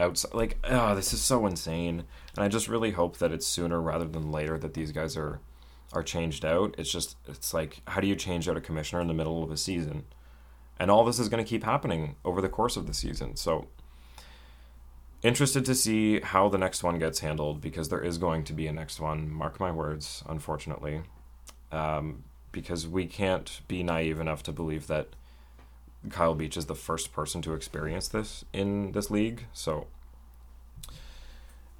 outside. 0.00 0.34
Like, 0.34 0.58
oh, 0.64 0.94
this 0.94 1.12
is 1.12 1.20
so 1.20 1.46
insane. 1.46 2.04
And 2.36 2.44
I 2.44 2.48
just 2.48 2.68
really 2.68 2.92
hope 2.92 3.18
that 3.18 3.32
it's 3.32 3.46
sooner 3.46 3.80
rather 3.80 4.06
than 4.06 4.32
later 4.32 4.58
that 4.58 4.74
these 4.74 4.92
guys 4.92 5.16
are 5.16 5.40
are 5.92 6.02
changed 6.02 6.44
out. 6.44 6.74
It's 6.78 6.92
just 6.92 7.16
it's 7.26 7.54
like 7.54 7.80
how 7.86 8.00
do 8.00 8.06
you 8.06 8.16
change 8.16 8.48
out 8.48 8.56
a 8.56 8.60
commissioner 8.60 9.00
in 9.00 9.08
the 9.08 9.14
middle 9.14 9.42
of 9.42 9.50
a 9.50 9.56
season? 9.56 10.04
And 10.78 10.90
all 10.90 11.04
this 11.04 11.18
is 11.18 11.28
going 11.28 11.44
to 11.44 11.48
keep 11.48 11.64
happening 11.64 12.16
over 12.24 12.40
the 12.40 12.48
course 12.48 12.76
of 12.76 12.86
the 12.86 12.94
season. 12.94 13.36
So 13.36 13.66
interested 15.22 15.64
to 15.64 15.74
see 15.74 16.20
how 16.20 16.48
the 16.48 16.58
next 16.58 16.84
one 16.84 16.98
gets 16.98 17.20
handled 17.20 17.60
because 17.60 17.88
there 17.88 18.02
is 18.02 18.18
going 18.18 18.44
to 18.44 18.52
be 18.52 18.66
a 18.68 18.72
next 18.72 19.00
one. 19.00 19.30
Mark 19.30 19.58
my 19.58 19.72
words, 19.72 20.22
unfortunately. 20.28 21.02
Um, 21.72 22.24
because 22.52 22.86
we 22.86 23.06
can't 23.06 23.60
be 23.68 23.82
naive 23.82 24.20
enough 24.20 24.42
to 24.44 24.52
believe 24.52 24.86
that 24.86 25.08
Kyle 26.10 26.34
Beach 26.34 26.56
is 26.56 26.66
the 26.66 26.74
first 26.74 27.12
person 27.12 27.42
to 27.42 27.54
experience 27.54 28.08
this 28.08 28.44
in 28.52 28.92
this 28.92 29.10
league. 29.10 29.46
So 29.52 29.86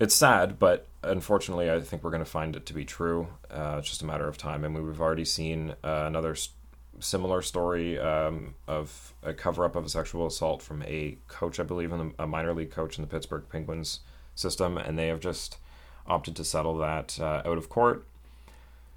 it's 0.01 0.15
sad, 0.15 0.59
but 0.59 0.87
unfortunately, 1.03 1.71
I 1.71 1.81
think 1.81 2.03
we're 2.03 2.11
going 2.11 2.25
to 2.25 2.31
find 2.31 2.55
it 2.57 2.67
to 2.67 2.75
be 2.75 2.85
true. 2.85 3.29
Uh, 3.51 3.77
it's 3.79 3.89
just 3.89 4.03
a 4.03 4.07
matter 4.07 4.29
of 4.29 4.37
time. 4.37 4.65
And 4.65 4.75
we've 4.75 5.01
already 5.01 5.25
seen 5.25 5.75
uh, 5.83 6.05
another 6.07 6.35
st- 6.35 6.55
similar 7.01 7.43
story 7.43 7.99
um, 7.99 8.55
of 8.67 9.15
a 9.23 9.33
cover 9.33 9.65
up 9.65 9.77
of 9.77 9.87
a 9.87 9.89
sexual 9.89 10.27
assault 10.27 10.63
from 10.63 10.83
a 10.83 11.19
coach, 11.29 11.61
I 11.61 11.63
believe, 11.63 11.93
in 11.93 11.99
the, 11.99 12.23
a 12.23 12.27
minor 12.27 12.53
league 12.53 12.71
coach 12.71 12.99
in 12.99 13.03
the 13.03 13.09
Pittsburgh 13.09 13.45
Penguins 13.49 14.01
system, 14.35 14.77
and 14.79 14.99
they 14.99 15.09
have 15.09 15.21
just 15.21 15.59
opted 16.07 16.35
to 16.37 16.45
settle 16.45 16.77
that 16.79 17.19
uh, 17.21 17.43
out 17.45 17.59
of 17.59 17.69
court. 17.69 18.07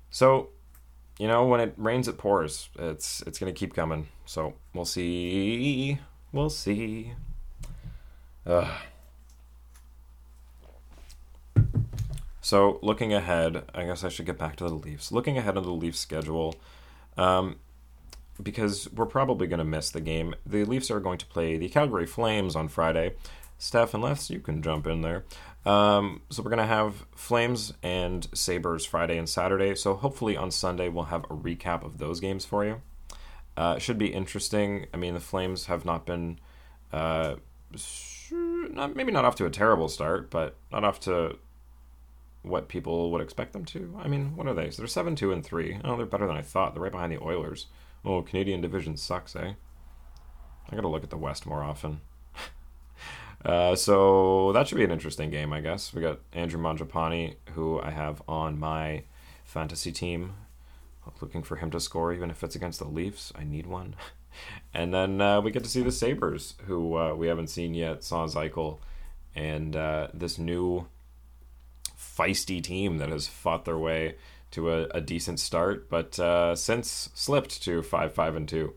So 0.10 0.50
you 1.20 1.27
know, 1.27 1.46
when 1.46 1.60
it 1.60 1.74
rains, 1.77 2.08
it 2.08 2.18
pours. 2.18 2.70
It's 2.77 3.22
it's 3.24 3.40
gonna 3.40 3.53
keep 3.53 3.74
coming. 3.74 4.07
So 4.25 4.53
we'll 4.74 4.86
see. 4.86 6.00
We'll 6.31 6.50
see. 6.50 7.14
Ugh. 8.46 8.72
So 12.42 12.79
looking 12.81 13.14
ahead, 13.14 13.64
I 13.74 13.86
guess 13.86 14.03
I 14.03 14.09
should 14.09 14.25
get 14.25 14.38
back 14.38 14.55
to 14.57 14.64
the 14.66 14.74
Leafs. 14.74 15.12
Looking 15.12 15.38
ahead 15.38 15.57
on 15.57 15.64
the 15.64 15.72
Leafs 15.72 16.00
schedule, 16.00 16.55
um, 17.16 17.57
because 18.42 18.92
we're 18.92 19.05
probably 19.05 19.48
going 19.48 19.59
to 19.59 19.64
miss 19.64 19.92
the 19.92 20.01
game. 20.01 20.33
The 20.46 20.66
Leafs 20.66 20.90
are 20.90 21.00
going 21.00 21.20
to 21.20 21.25
play 21.27 21.57
the 21.57 21.70
Calgary 21.70 22.07
Flames 22.07 22.55
on 22.55 22.68
Friday. 22.68 23.14
Steph, 23.57 23.94
unless 23.94 24.29
you 24.29 24.40
can 24.40 24.62
jump 24.64 24.88
in 24.88 25.01
there. 25.01 25.24
Um, 25.66 26.22
so 26.30 26.42
we're 26.42 26.50
gonna 26.50 26.66
have 26.66 27.06
Flames 27.16 27.74
and 27.84 28.28
Sabres 28.34 28.86
Friday 28.86 29.18
and 29.18 29.30
Saturday. 29.30 29.76
So 29.76 29.96
hopefully 29.96 30.36
on 30.36 30.52
Sunday 30.52 30.90
we'll 30.90 31.06
have 31.06 31.24
a 31.26 31.36
recap 31.36 31.84
of 31.84 31.98
those 31.98 32.20
games 32.20 32.46
for 32.46 32.66
you. 32.66 32.82
Uh, 33.56 33.78
should 33.78 33.98
be 33.98 34.08
interesting. 34.08 34.88
I 34.94 34.98
mean, 34.98 35.14
the 35.14 35.20
Flames 35.20 35.66
have 35.68 35.86
not 35.86 36.06
been, 36.06 36.40
uh, 36.92 37.36
not, 38.32 38.96
maybe 38.96 39.12
not 39.12 39.26
off 39.26 39.36
to 39.36 39.46
a 39.46 39.50
terrible 39.50 39.90
start, 39.90 40.32
but 40.32 40.56
not 40.72 40.84
off 40.84 41.00
to 41.02 41.38
what 42.44 42.70
people 42.70 43.12
would 43.12 43.22
expect 43.22 43.54
them 43.54 43.66
to. 43.66 43.96
I 44.02 44.08
mean, 44.08 44.36
what 44.36 44.48
are 44.48 44.54
they? 44.54 44.72
So 44.72 44.82
they're 44.82 44.88
seven, 44.88 45.16
two, 45.16 45.32
and 45.32 45.46
three. 45.46 45.80
Oh, 45.84 45.96
they're 45.96 46.06
better 46.06 46.26
than 46.28 46.38
I 46.38 46.42
thought. 46.42 46.74
They're 46.74 46.82
right 46.82 46.92
behind 46.92 47.12
the 47.12 47.22
Oilers. 47.22 47.68
Oh, 48.04 48.24
Canadian 48.24 48.62
division 48.62 48.98
sucks, 48.98 49.36
eh? 49.36 49.54
I 50.70 50.76
gotta 50.76 50.88
look 50.88 51.04
at 51.04 51.10
the 51.10 51.18
West 51.18 51.46
more 51.46 51.62
often. 51.62 52.02
Uh, 53.44 53.75
so 53.75 54.51
that 54.54 54.68
should 54.68 54.77
be 54.77 54.84
an 54.84 54.92
interesting 54.92 55.30
game, 55.30 55.51
I 55.51 55.62
guess. 55.62 55.94
We 55.94 56.01
got 56.01 56.20
Andrew 56.34 56.62
Mangiapane, 56.62 57.36
who 57.54 57.82
I 57.82 57.92
have 57.92 58.22
on 58.27 58.60
my 58.60 59.04
fantasy 59.44 59.92
team. 59.92 60.34
Looking 61.20 61.44
for 61.44 61.58
him 61.58 61.72
to 61.72 61.80
score, 61.80 62.14
even 62.14 62.30
if 62.30 62.44
it's 62.44 62.56
against 62.56 62.80
the 62.80 62.88
Leafs. 62.88 63.32
I 63.36 63.44
need 63.44 63.66
one. 63.66 63.96
And 64.74 64.94
then 64.94 65.20
uh, 65.20 65.42
we 65.42 65.51
get 65.51 65.66
to 65.66 65.70
see 65.70 65.84
the 65.84 65.92
Sabres, 65.92 66.56
who 66.66 66.98
uh, 66.98 67.14
we 67.14 67.27
haven't 67.27 67.50
seen 67.50 67.74
yet. 67.74 68.01
Saw 68.01 68.25
Eichel, 68.27 68.80
and 69.36 69.75
uh, 69.75 70.08
this 70.14 70.40
new 70.40 70.88
feisty 72.00 72.64
team 72.64 72.98
that 72.98 73.10
has 73.10 73.27
fought 73.27 73.66
their 73.66 73.77
way 73.77 74.16
to 74.51 74.72
a, 74.72 74.84
a 74.88 75.01
decent 75.01 75.40
start, 75.40 75.90
but 75.90 76.20
uh, 76.20 76.56
since 76.56 77.10
slipped 77.14 77.62
to 77.64 77.82
five, 77.82 78.14
five, 78.14 78.36
and 78.36 78.48
two. 78.48 78.74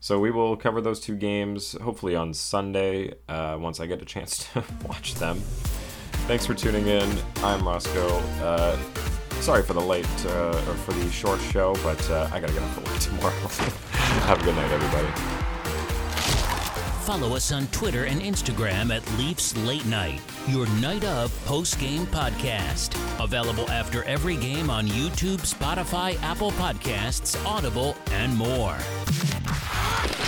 So 0.00 0.18
we 0.20 0.30
will 0.30 0.56
cover 0.56 0.80
those 0.80 1.00
two 1.00 1.16
games 1.16 1.72
hopefully 1.82 2.14
on 2.14 2.32
Sunday 2.32 3.14
uh, 3.28 3.56
once 3.60 3.80
I 3.80 3.86
get 3.86 4.00
a 4.00 4.04
chance 4.04 4.48
to 4.52 4.64
watch 4.86 5.14
them. 5.14 5.40
Thanks 6.28 6.46
for 6.46 6.54
tuning 6.54 6.86
in. 6.86 7.18
I'm 7.38 7.66
Roscoe. 7.66 8.18
Uh, 8.42 8.78
sorry 9.40 9.62
for 9.62 9.72
the 9.72 9.80
late 9.80 10.06
uh, 10.26 10.48
or 10.68 10.74
for 10.74 10.92
the 10.92 11.10
short 11.10 11.40
show, 11.40 11.74
but 11.82 12.10
uh, 12.10 12.28
I 12.32 12.38
gotta 12.38 12.52
get 12.52 12.62
up 12.62 12.70
for 12.70 12.80
work 12.90 13.00
tomorrow. 13.00 13.48
Have 14.26 14.40
a 14.40 14.44
good 14.44 14.54
night, 14.54 14.70
everybody. 14.70 15.08
Follow 17.04 17.34
us 17.34 17.52
on 17.52 17.66
Twitter 17.68 18.04
and 18.04 18.20
Instagram 18.20 18.94
at 18.94 19.18
Leafs 19.18 19.56
Late 19.64 19.86
Night, 19.86 20.20
your 20.46 20.66
night 20.72 21.04
of 21.04 21.34
post 21.46 21.80
game 21.80 22.06
podcast. 22.08 22.94
Available 23.24 23.68
after 23.70 24.04
every 24.04 24.36
game 24.36 24.68
on 24.68 24.86
YouTube, 24.86 25.38
Spotify, 25.38 26.22
Apple 26.22 26.50
Podcasts, 26.52 27.42
Audible, 27.46 27.96
and 28.12 28.36
more. 28.36 28.76
Ah! 30.00 30.27